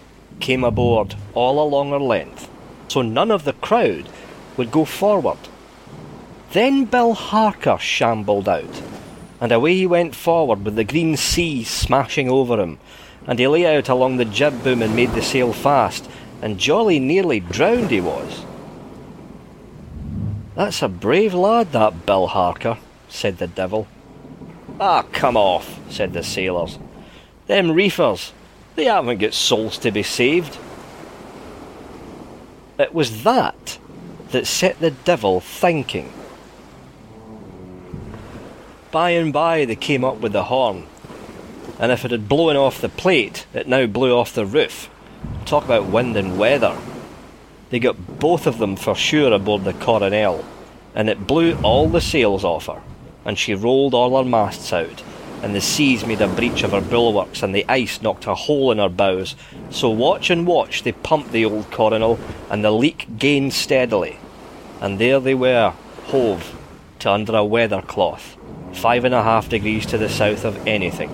came 0.41 0.65
aboard 0.65 1.15
all 1.35 1.63
along 1.63 1.91
her 1.91 2.01
length, 2.01 2.51
so 2.89 3.03
none 3.03 3.31
of 3.31 3.45
the 3.45 3.53
crowd 3.53 4.09
would 4.57 4.73
go 4.73 4.85
forward. 4.85 5.39
Then 6.53 6.87
Bill 6.87 7.15
Harker 7.15 7.79
shambled 7.79 8.49
out, 8.49 8.83
and 9.41 9.53
away 9.53 9.75
he 9.75 9.87
went 9.87 10.15
forward 10.15 10.65
with 10.65 10.75
the 10.75 10.85
green 10.85 11.17
sea 11.17 11.63
smashing 11.63 12.29
over 12.29 12.61
him, 12.61 12.79
and 13.27 13.39
he 13.39 13.47
lay 13.47 13.77
out 13.77 13.89
along 13.89 14.17
the 14.17 14.25
jib 14.25 14.65
boom 14.65 14.83
and 14.83 14.97
made 14.97 15.13
the 15.13 15.23
sail 15.23 15.53
fast, 15.53 16.11
and 16.43 16.59
jolly 16.59 16.99
nearly 16.99 17.39
drowned 17.39 17.91
he 17.91 18.01
was. 18.01 18.45
That's 20.57 20.83
a 20.83 20.89
brave 20.89 21.33
lad, 21.33 21.73
that 21.73 22.05
Bill 22.05 22.27
Harker, 22.27 22.79
said 23.13 23.39
the 23.39 23.47
devil. 23.47 23.87
Ah, 24.81 25.05
come 25.13 25.37
off, 25.37 25.79
said 25.91 26.13
the 26.13 26.23
sailors. 26.23 26.79
Them 27.47 27.73
reefers, 27.73 28.33
they 28.75 28.87
haven't 28.87 29.19
got 29.19 29.35
souls 29.35 29.79
to 29.79 29.91
be 29.91 30.03
saved. 30.03 30.59
It 32.79 32.95
was 32.95 33.23
that 33.23 33.79
that 34.31 34.47
set 34.47 34.81
the 34.81 34.91
devil 34.91 35.41
thinking. 35.41 36.13
By 38.91 39.11
and 39.11 39.33
by 39.33 39.65
they 39.65 39.77
came 39.77 40.05
up 40.05 40.19
with 40.19 40.33
the 40.33 40.45
horn, 40.45 40.87
and 41.79 41.93
if 41.93 42.05
it 42.05 42.11
had 42.11 42.29
blown 42.29 42.57
off 42.57 42.81
the 42.81 42.89
plate, 42.89 43.47
it 43.55 43.69
now 43.69 43.87
blew 43.87 44.17
off 44.17 44.35
the 44.35 44.47
roof. 44.47 44.91
Talk 45.45 45.65
about 45.65 45.87
wind 45.87 46.17
and 46.17 46.39
weather. 46.39 46.77
They 47.71 47.79
got 47.79 48.19
both 48.19 48.47
of 48.47 48.59
them 48.59 48.77
for 48.77 48.95
sure 48.95 49.33
aboard 49.33 49.65
the 49.65 49.73
Coronel, 49.73 50.45
and 50.95 51.09
it 51.09 51.27
blew 51.27 51.59
all 51.63 51.89
the 51.89 52.01
sails 52.01 52.45
off 52.45 52.67
her, 52.67 52.83
and 53.25 53.39
she 53.39 53.55
rolled 53.55 53.95
all 53.95 54.17
her 54.17 54.29
masts 54.29 54.73
out, 54.73 55.03
and 55.43 55.55
the 55.55 55.61
seas 55.61 56.07
made 56.07 56.21
a 56.21 56.29
breach 56.29 56.63
of 56.63 56.73
her 56.73 56.81
bulwarks, 56.81 57.43
and 57.43 57.55
the 57.55 57.65
ice 57.69 58.01
knocked 58.03 58.27
a 58.27 58.35
hole 58.35 58.71
in 58.71 58.79
her 58.79 58.89
bows. 58.89 59.35
So 59.71 59.91
watch 59.91 60.31
and 60.31 60.47
watch 60.47 60.83
they 60.83 60.93
pumped 60.93 61.33
the 61.33 61.45
old 61.45 61.71
Coronel, 61.71 62.19
and 62.51 62.65
the 62.65 62.71
leak 62.71 63.07
gained 63.19 63.53
steadily. 63.53 64.19
And 64.81 64.99
there 64.99 65.21
they 65.21 65.35
were, 65.35 65.75
hove 66.05 66.57
to 67.01 67.11
under 67.11 67.37
a 67.37 67.45
weather 67.45 67.83
cloth, 67.83 68.37
five 68.73 69.05
and 69.05 69.15
a 69.15 69.23
half 69.23 69.49
degrees 69.49 69.87
to 69.87 69.99
the 69.99 70.09
south 70.09 70.45
of 70.45 70.67
anything. 70.67 71.11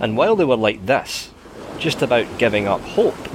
And 0.00 0.16
while 0.16 0.36
they 0.36 0.44
were 0.44 0.56
like 0.56 0.86
this, 0.86 1.30
just 1.78 2.02
about 2.02 2.38
giving 2.38 2.66
up 2.66 2.80
hope, 2.80 3.28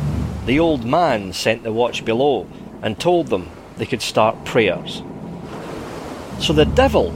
the 0.46 0.60
old 0.60 0.84
man 0.84 1.32
sent 1.32 1.64
the 1.64 1.72
watch 1.72 2.04
below 2.04 2.48
and 2.82 3.00
told 3.00 3.28
them 3.28 3.50
they 3.78 3.86
could 3.86 4.02
start 4.02 4.44
prayers. 4.44 5.02
So 6.40 6.52
the 6.52 6.66
devil 6.66 7.12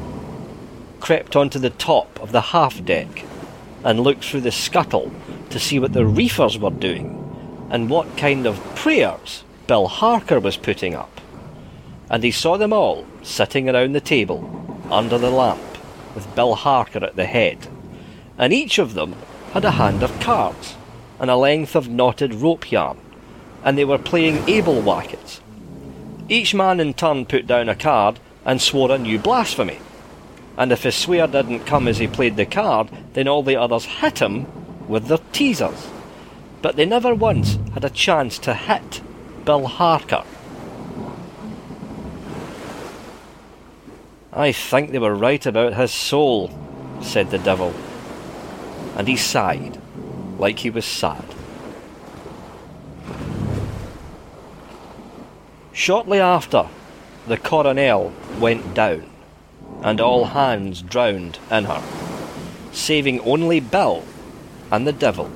crept 0.99 1.35
onto 1.35 1.59
the 1.59 1.69
top 1.69 2.19
of 2.19 2.31
the 2.31 2.41
half 2.41 2.83
deck 2.83 3.23
and 3.83 3.99
looked 3.99 4.23
through 4.23 4.41
the 4.41 4.51
scuttle 4.51 5.11
to 5.49 5.59
see 5.59 5.79
what 5.79 5.93
the 5.93 6.05
reefers 6.05 6.57
were 6.57 6.71
doing 6.71 7.67
and 7.69 7.89
what 7.89 8.17
kind 8.17 8.45
of 8.45 8.63
prayers 8.75 9.43
Bill 9.67 9.87
Harker 9.87 10.39
was 10.39 10.57
putting 10.57 10.95
up. 10.95 11.21
And 12.09 12.23
he 12.23 12.31
saw 12.31 12.57
them 12.57 12.71
all 12.71 13.05
sitting 13.21 13.69
around 13.69 13.93
the 13.93 14.01
table 14.01 14.79
under 14.89 15.17
the 15.17 15.29
lamp 15.29 15.61
with 16.15 16.33
Bill 16.35 16.55
Harker 16.55 17.03
at 17.03 17.15
the 17.15 17.25
head, 17.25 17.67
and 18.37 18.53
each 18.53 18.79
of 18.79 18.93
them 18.93 19.15
had 19.51 19.65
a 19.65 19.71
hand 19.71 20.03
of 20.03 20.19
cards 20.19 20.75
and 21.19 21.29
a 21.29 21.35
length 21.35 21.75
of 21.75 21.89
knotted 21.89 22.33
rope 22.33 22.71
yarn, 22.71 22.97
and 23.63 23.77
they 23.77 23.85
were 23.85 23.97
playing 23.97 24.47
Able-Whackets. 24.47 25.41
Each 26.29 26.53
man 26.53 26.79
in 26.79 26.93
turn 26.93 27.25
put 27.25 27.47
down 27.47 27.69
a 27.69 27.75
card 27.75 28.19
and 28.45 28.61
swore 28.61 28.91
a 28.91 28.97
new 28.97 29.19
blasphemy. 29.19 29.79
And 30.57 30.71
if 30.71 30.83
his 30.83 30.95
swear 30.95 31.27
didn't 31.27 31.65
come 31.65 31.87
as 31.87 31.99
he 31.99 32.07
played 32.07 32.35
the 32.35 32.45
card, 32.45 32.89
then 33.13 33.27
all 33.27 33.43
the 33.43 33.55
others 33.55 33.85
hit 33.85 34.19
him 34.19 34.47
with 34.87 35.05
their 35.05 35.19
teasers. 35.31 35.87
But 36.61 36.75
they 36.75 36.85
never 36.85 37.13
once 37.13 37.59
had 37.73 37.85
a 37.85 37.89
chance 37.89 38.39
to 38.39 38.53
hit 38.53 39.01
Bill 39.45 39.67
Harker. 39.67 40.23
I 44.33 44.51
think 44.51 44.91
they 44.91 44.99
were 44.99 45.15
right 45.15 45.45
about 45.45 45.73
his 45.73 45.91
soul, 45.91 46.51
said 47.01 47.31
the 47.31 47.39
devil. 47.39 47.73
And 48.95 49.07
he 49.07 49.15
sighed 49.15 49.79
like 50.37 50.59
he 50.59 50.69
was 50.69 50.85
sad. 50.85 51.23
Shortly 55.71 56.19
after, 56.19 56.67
the 57.27 57.37
Coronel 57.37 58.11
went 58.39 58.73
down, 58.73 59.09
and 59.81 60.01
all 60.01 60.25
hands 60.25 60.81
drowned 60.81 61.39
in 61.51 61.65
her, 61.65 61.83
saving 62.71 63.19
only 63.21 63.59
Bill 63.59 64.03
and 64.71 64.85
the 64.85 64.93
devil. 64.93 65.31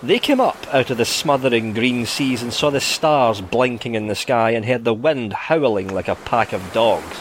They 0.00 0.20
came 0.20 0.40
up 0.40 0.72
out 0.72 0.90
of 0.90 0.96
the 0.96 1.04
smothering 1.04 1.74
green 1.74 2.06
seas 2.06 2.40
and 2.40 2.52
saw 2.52 2.70
the 2.70 2.80
stars 2.80 3.40
blinking 3.40 3.96
in 3.96 4.06
the 4.06 4.14
sky 4.14 4.52
and 4.52 4.64
heard 4.64 4.84
the 4.84 4.94
wind 4.94 5.32
howling 5.32 5.88
like 5.88 6.06
a 6.06 6.14
pack 6.14 6.52
of 6.52 6.72
dogs. 6.72 7.20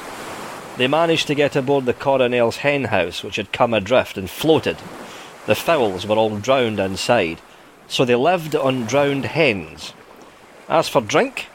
They 0.78 0.88
managed 0.88 1.26
to 1.28 1.36
get 1.36 1.56
aboard 1.56 1.86
the 1.86 1.94
Coronel's 1.94 2.58
hen 2.58 2.86
house, 2.86 3.24
which 3.24 3.38
had 3.38 3.52
come 3.52 3.74
adrift 3.74 4.16
and 4.16 4.30
floated. 4.30 4.78
The 5.48 5.56
fowls 5.56 6.06
were 6.06 6.18
all 6.18 6.38
drowned 6.38 6.80
inside, 6.80 7.42
so 7.88 8.06
they 8.06 8.14
lived 8.14 8.56
on 8.56 8.86
drowned 8.86 9.26
hens. 9.26 9.94
As 10.70 10.90
for 10.90 11.02
drink, 11.02 11.48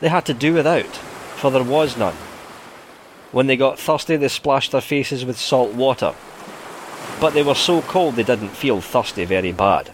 they 0.00 0.08
had 0.08 0.24
to 0.26 0.34
do 0.34 0.54
without, 0.54 0.96
for 1.36 1.50
there 1.50 1.64
was 1.64 1.96
none. 1.96 2.14
When 3.32 3.46
they 3.46 3.56
got 3.56 3.78
thirsty, 3.78 4.16
they 4.16 4.28
splashed 4.28 4.72
their 4.72 4.80
faces 4.80 5.24
with 5.24 5.38
salt 5.38 5.72
water, 5.72 6.14
but 7.20 7.34
they 7.34 7.42
were 7.42 7.54
so 7.54 7.82
cold 7.82 8.14
they 8.16 8.22
didn't 8.22 8.50
feel 8.50 8.80
thirsty 8.80 9.24
very 9.24 9.52
bad. 9.52 9.92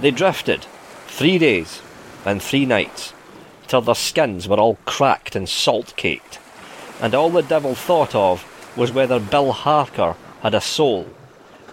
They 0.00 0.10
drifted 0.10 0.66
three 1.06 1.38
days 1.38 1.82
and 2.24 2.42
three 2.42 2.66
nights 2.66 3.12
till 3.66 3.80
their 3.80 3.94
skins 3.94 4.48
were 4.48 4.58
all 4.58 4.78
cracked 4.86 5.36
and 5.36 5.48
salt 5.48 5.94
caked, 5.96 6.38
and 7.00 7.14
all 7.14 7.30
the 7.30 7.42
devil 7.42 7.74
thought 7.74 8.14
of 8.14 8.44
was 8.76 8.92
whether 8.92 9.18
Bill 9.18 9.52
Harker 9.52 10.14
had 10.42 10.54
a 10.54 10.60
soul, 10.60 11.06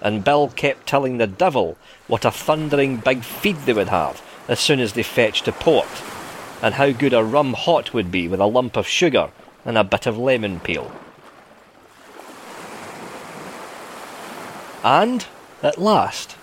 and 0.06 0.24
Bill 0.24 0.50
kept 0.50 0.86
telling 0.86 1.18
the 1.18 1.26
devil 1.26 1.80
what 2.06 2.26
a 2.26 2.32
thundering 2.32 2.98
big 2.98 3.24
feed 3.24 3.56
they 3.66 3.74
would 3.74 3.88
have 3.88 4.22
as 4.48 4.60
soon 4.60 4.80
as 4.80 4.94
they 4.94 5.02
fetched 5.02 5.46
to 5.46 5.52
port, 5.52 5.88
and 6.62 6.76
how 6.76 6.92
good 6.92 7.12
a 7.12 7.24
rum 7.24 7.54
hot 7.54 7.92
would 7.92 8.12
be 8.12 8.28
with 8.28 8.40
a 8.40 8.46
lump 8.46 8.78
of 8.78 8.88
sugar 8.88 9.32
and 9.66 9.80
a 9.80 9.84
bit 9.84 10.06
of 10.06 10.16
lemon 10.16 10.60
peel. 10.60 10.92
And, 14.84 15.26
at 15.64 15.80
last, 15.80 16.36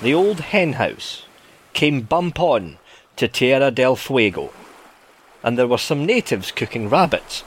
the 0.00 0.14
old 0.14 0.38
hen 0.38 0.74
house 0.74 1.24
came 1.72 2.02
bump 2.02 2.38
on 2.38 2.78
to 3.16 3.26
Tierra 3.26 3.72
del 3.72 3.96
Fuego, 3.96 4.52
and 5.42 5.58
there 5.58 5.66
were 5.66 5.76
some 5.76 6.06
natives 6.06 6.52
cooking 6.52 6.88
rabbits. 6.88 7.42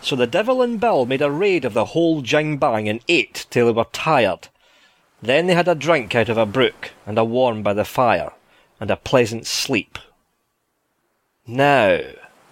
So 0.00 0.16
the 0.16 0.26
devil 0.26 0.62
and 0.62 0.80
Bill 0.80 1.04
made 1.04 1.20
a 1.20 1.30
raid 1.30 1.66
of 1.66 1.74
the 1.74 1.92
whole 1.92 2.22
jing 2.22 2.56
bang 2.56 2.88
and 2.88 3.00
ate 3.08 3.44
till 3.50 3.66
they 3.66 3.72
were 3.72 3.84
tired. 3.92 4.48
Then 5.22 5.46
they 5.46 5.54
had 5.54 5.68
a 5.68 5.76
drink 5.76 6.16
out 6.16 6.28
of 6.28 6.36
a 6.36 6.44
brook 6.44 6.90
and 7.06 7.16
a 7.16 7.24
warm 7.24 7.62
by 7.62 7.72
the 7.72 7.84
fire, 7.84 8.32
and 8.80 8.90
a 8.90 8.96
pleasant 8.96 9.46
sleep. 9.46 9.98
Now, 11.46 12.00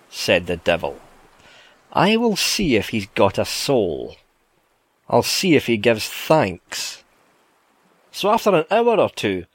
said 0.09 0.47
the 0.47 0.57
devil, 0.57 1.01
I 1.93 2.17
will 2.17 2.37
see 2.37 2.77
if 2.77 2.91
he's 2.91 3.07
got 3.07 3.39
a 3.39 3.45
soul. 3.45 4.17
I'll 5.09 5.25
see 5.25 5.57
if 5.57 5.67
he 5.67 5.77
gives 5.77 6.09
thanks. 6.09 7.03
So 8.13 8.31
after 8.31 8.55
an 8.55 8.65
hour 8.71 9.01
or 9.01 9.11
two, 9.11 9.47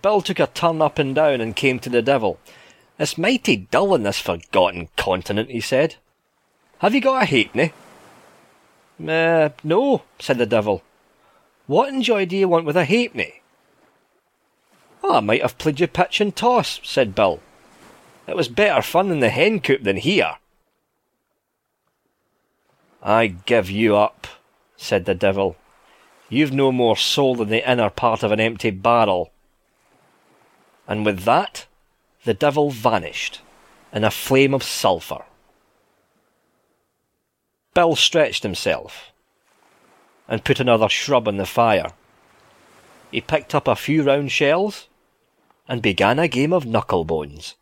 Bill 0.00 0.22
took 0.22 0.40
a 0.40 0.46
turn 0.46 0.80
up 0.80 0.98
and 0.98 1.14
down 1.14 1.42
and 1.42 1.54
came 1.54 1.78
to 1.80 1.90
the 1.90 2.00
devil. 2.00 2.38
It's 2.98 3.18
mighty 3.18 3.56
dull 3.56 3.94
in 3.94 4.02
this 4.02 4.18
forgotten 4.18 4.88
continent, 4.96 5.50
he 5.50 5.60
said. 5.60 5.96
Have 6.78 6.94
you 6.94 7.02
got 7.02 7.22
a 7.22 7.26
halfpenny? 7.26 7.72
Uh, 9.06 9.50
no, 9.62 10.02
said 10.18 10.38
the 10.38 10.46
devil. 10.46 10.82
What 11.70 11.90
in 11.90 12.02
joy 12.02 12.26
do 12.26 12.36
you 12.36 12.48
want 12.48 12.64
with 12.64 12.76
a 12.76 12.84
halfpenny? 12.84 13.42
Oh, 15.04 15.18
I 15.18 15.20
might 15.20 15.42
have 15.42 15.56
played 15.56 15.78
you 15.78 15.86
pitch 15.86 16.20
and 16.20 16.34
toss, 16.34 16.80
said 16.82 17.14
Bill. 17.14 17.38
It 18.26 18.34
was 18.34 18.48
better 18.48 18.82
fun 18.82 19.12
in 19.12 19.20
the 19.20 19.28
hen 19.28 19.60
coop 19.60 19.84
than 19.84 19.98
here. 19.98 20.38
I 23.00 23.28
give 23.28 23.70
you 23.70 23.94
up, 23.94 24.26
said 24.76 25.04
the 25.04 25.14
devil. 25.14 25.54
You've 26.28 26.52
no 26.52 26.72
more 26.72 26.96
soul 26.96 27.36
than 27.36 27.50
the 27.50 27.70
inner 27.70 27.88
part 27.88 28.24
of 28.24 28.32
an 28.32 28.40
empty 28.40 28.70
barrel. 28.70 29.30
And 30.88 31.06
with 31.06 31.20
that, 31.20 31.66
the 32.24 32.34
devil 32.34 32.70
vanished 32.72 33.42
in 33.92 34.02
a 34.02 34.10
flame 34.10 34.54
of 34.54 34.64
sulphur. 34.64 35.22
Bill 37.74 37.94
stretched 37.94 38.42
himself 38.42 39.12
and 40.30 40.44
put 40.44 40.60
another 40.60 40.88
shrub 40.88 41.26
on 41.26 41.36
the 41.36 41.44
fire. 41.44 41.90
He 43.10 43.20
picked 43.20 43.54
up 43.54 43.66
a 43.66 43.74
few 43.74 44.04
round 44.04 44.30
shells 44.30 44.88
and 45.68 45.82
began 45.82 46.20
a 46.20 46.28
game 46.28 46.52
of 46.52 46.64
knucklebones. 46.64 47.54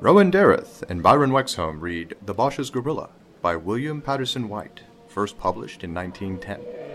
Rowan 0.00 0.32
Derryth 0.32 0.82
and 0.90 1.00
Byron 1.00 1.30
Wexhome 1.30 1.80
read 1.80 2.16
The 2.26 2.34
Basha's 2.34 2.70
Gorilla 2.70 3.10
by 3.40 3.54
William 3.54 4.02
Patterson 4.02 4.48
White, 4.48 4.80
first 5.06 5.38
published 5.38 5.84
in 5.84 5.94
1910. 5.94 6.91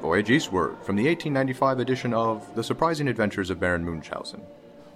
Voyage 0.00 0.30
Eastward 0.30 0.78
from 0.82 0.96
the 0.96 1.04
1895 1.06 1.78
edition 1.78 2.14
of 2.14 2.54
The 2.54 2.64
Surprising 2.64 3.06
Adventures 3.06 3.50
of 3.50 3.60
Baron 3.60 3.84
Munchausen 3.84 4.40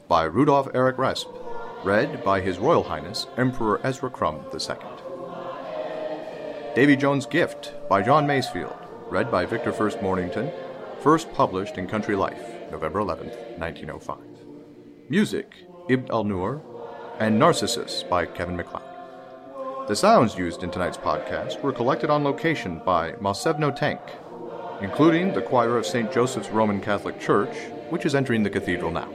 by 0.08 0.24
Rudolph 0.24 0.68
Erich 0.74 0.96
Raspe, 0.96 1.38
read 1.84 2.24
by 2.24 2.40
His 2.40 2.58
Royal 2.58 2.84
Highness 2.84 3.26
Emperor 3.36 3.82
Ezra 3.84 4.08
Crumb 4.08 4.42
II. 4.52 4.76
Davey 6.74 6.96
Jones' 6.96 7.26
Gift 7.26 7.74
by 7.86 8.00
John 8.00 8.26
Masefield, 8.26 8.76
read 9.10 9.30
by 9.30 9.44
Victor 9.44 9.72
First 9.72 10.00
Mornington, 10.00 10.50
first 11.00 11.30
published 11.34 11.76
in 11.76 11.86
Country 11.86 12.16
Life, 12.16 12.70
November 12.70 13.00
11, 13.00 13.26
1905. 13.58 14.18
Music, 15.10 15.52
Ibn 15.90 16.10
Al-Noor, 16.10 16.62
and 17.18 17.38
Narcissus 17.38 18.02
by 18.04 18.24
Kevin 18.24 18.56
MacLeod. 18.56 18.82
The 19.86 19.94
sounds 19.94 20.38
used 20.38 20.62
in 20.62 20.70
tonight's 20.70 20.96
podcast 20.96 21.60
were 21.60 21.74
collected 21.74 22.08
on 22.08 22.24
location 22.24 22.80
by 22.86 23.12
Masevno 23.12 23.76
Tank, 23.76 24.00
including 24.80 25.32
the 25.32 25.42
choir 25.42 25.76
of 25.76 25.86
St. 25.86 26.12
Joseph's 26.12 26.50
Roman 26.50 26.80
Catholic 26.80 27.20
Church, 27.20 27.56
which 27.90 28.04
is 28.06 28.14
entering 28.14 28.42
the 28.42 28.50
cathedral 28.50 28.90
now. 28.90 29.08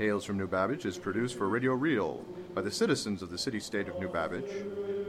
Tales 0.00 0.24
from 0.24 0.38
New 0.38 0.46
Babbage 0.46 0.86
is 0.86 0.96
produced 0.96 1.36
for 1.36 1.46
Radio 1.50 1.74
Riel 1.74 2.24
by 2.54 2.62
the 2.62 2.70
citizens 2.70 3.20
of 3.20 3.28
the 3.28 3.36
city 3.36 3.60
state 3.60 3.86
of 3.86 4.00
New 4.00 4.08
Babbage. 4.08 4.50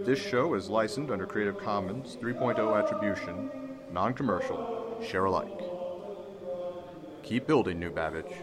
This 0.04 0.20
show 0.20 0.54
is 0.54 0.70
licensed 0.70 1.14
under 1.14 1.26
Creative 1.26 1.58
Commons 1.58 2.18
3.0 2.22 2.78
attribution, 2.78 3.50
non 3.90 4.14
commercial, 4.14 5.02
share 5.02 5.24
alike. 5.24 5.62
Keep 7.24 7.48
building, 7.48 7.80
New 7.80 7.90
Babbage. 7.90 8.34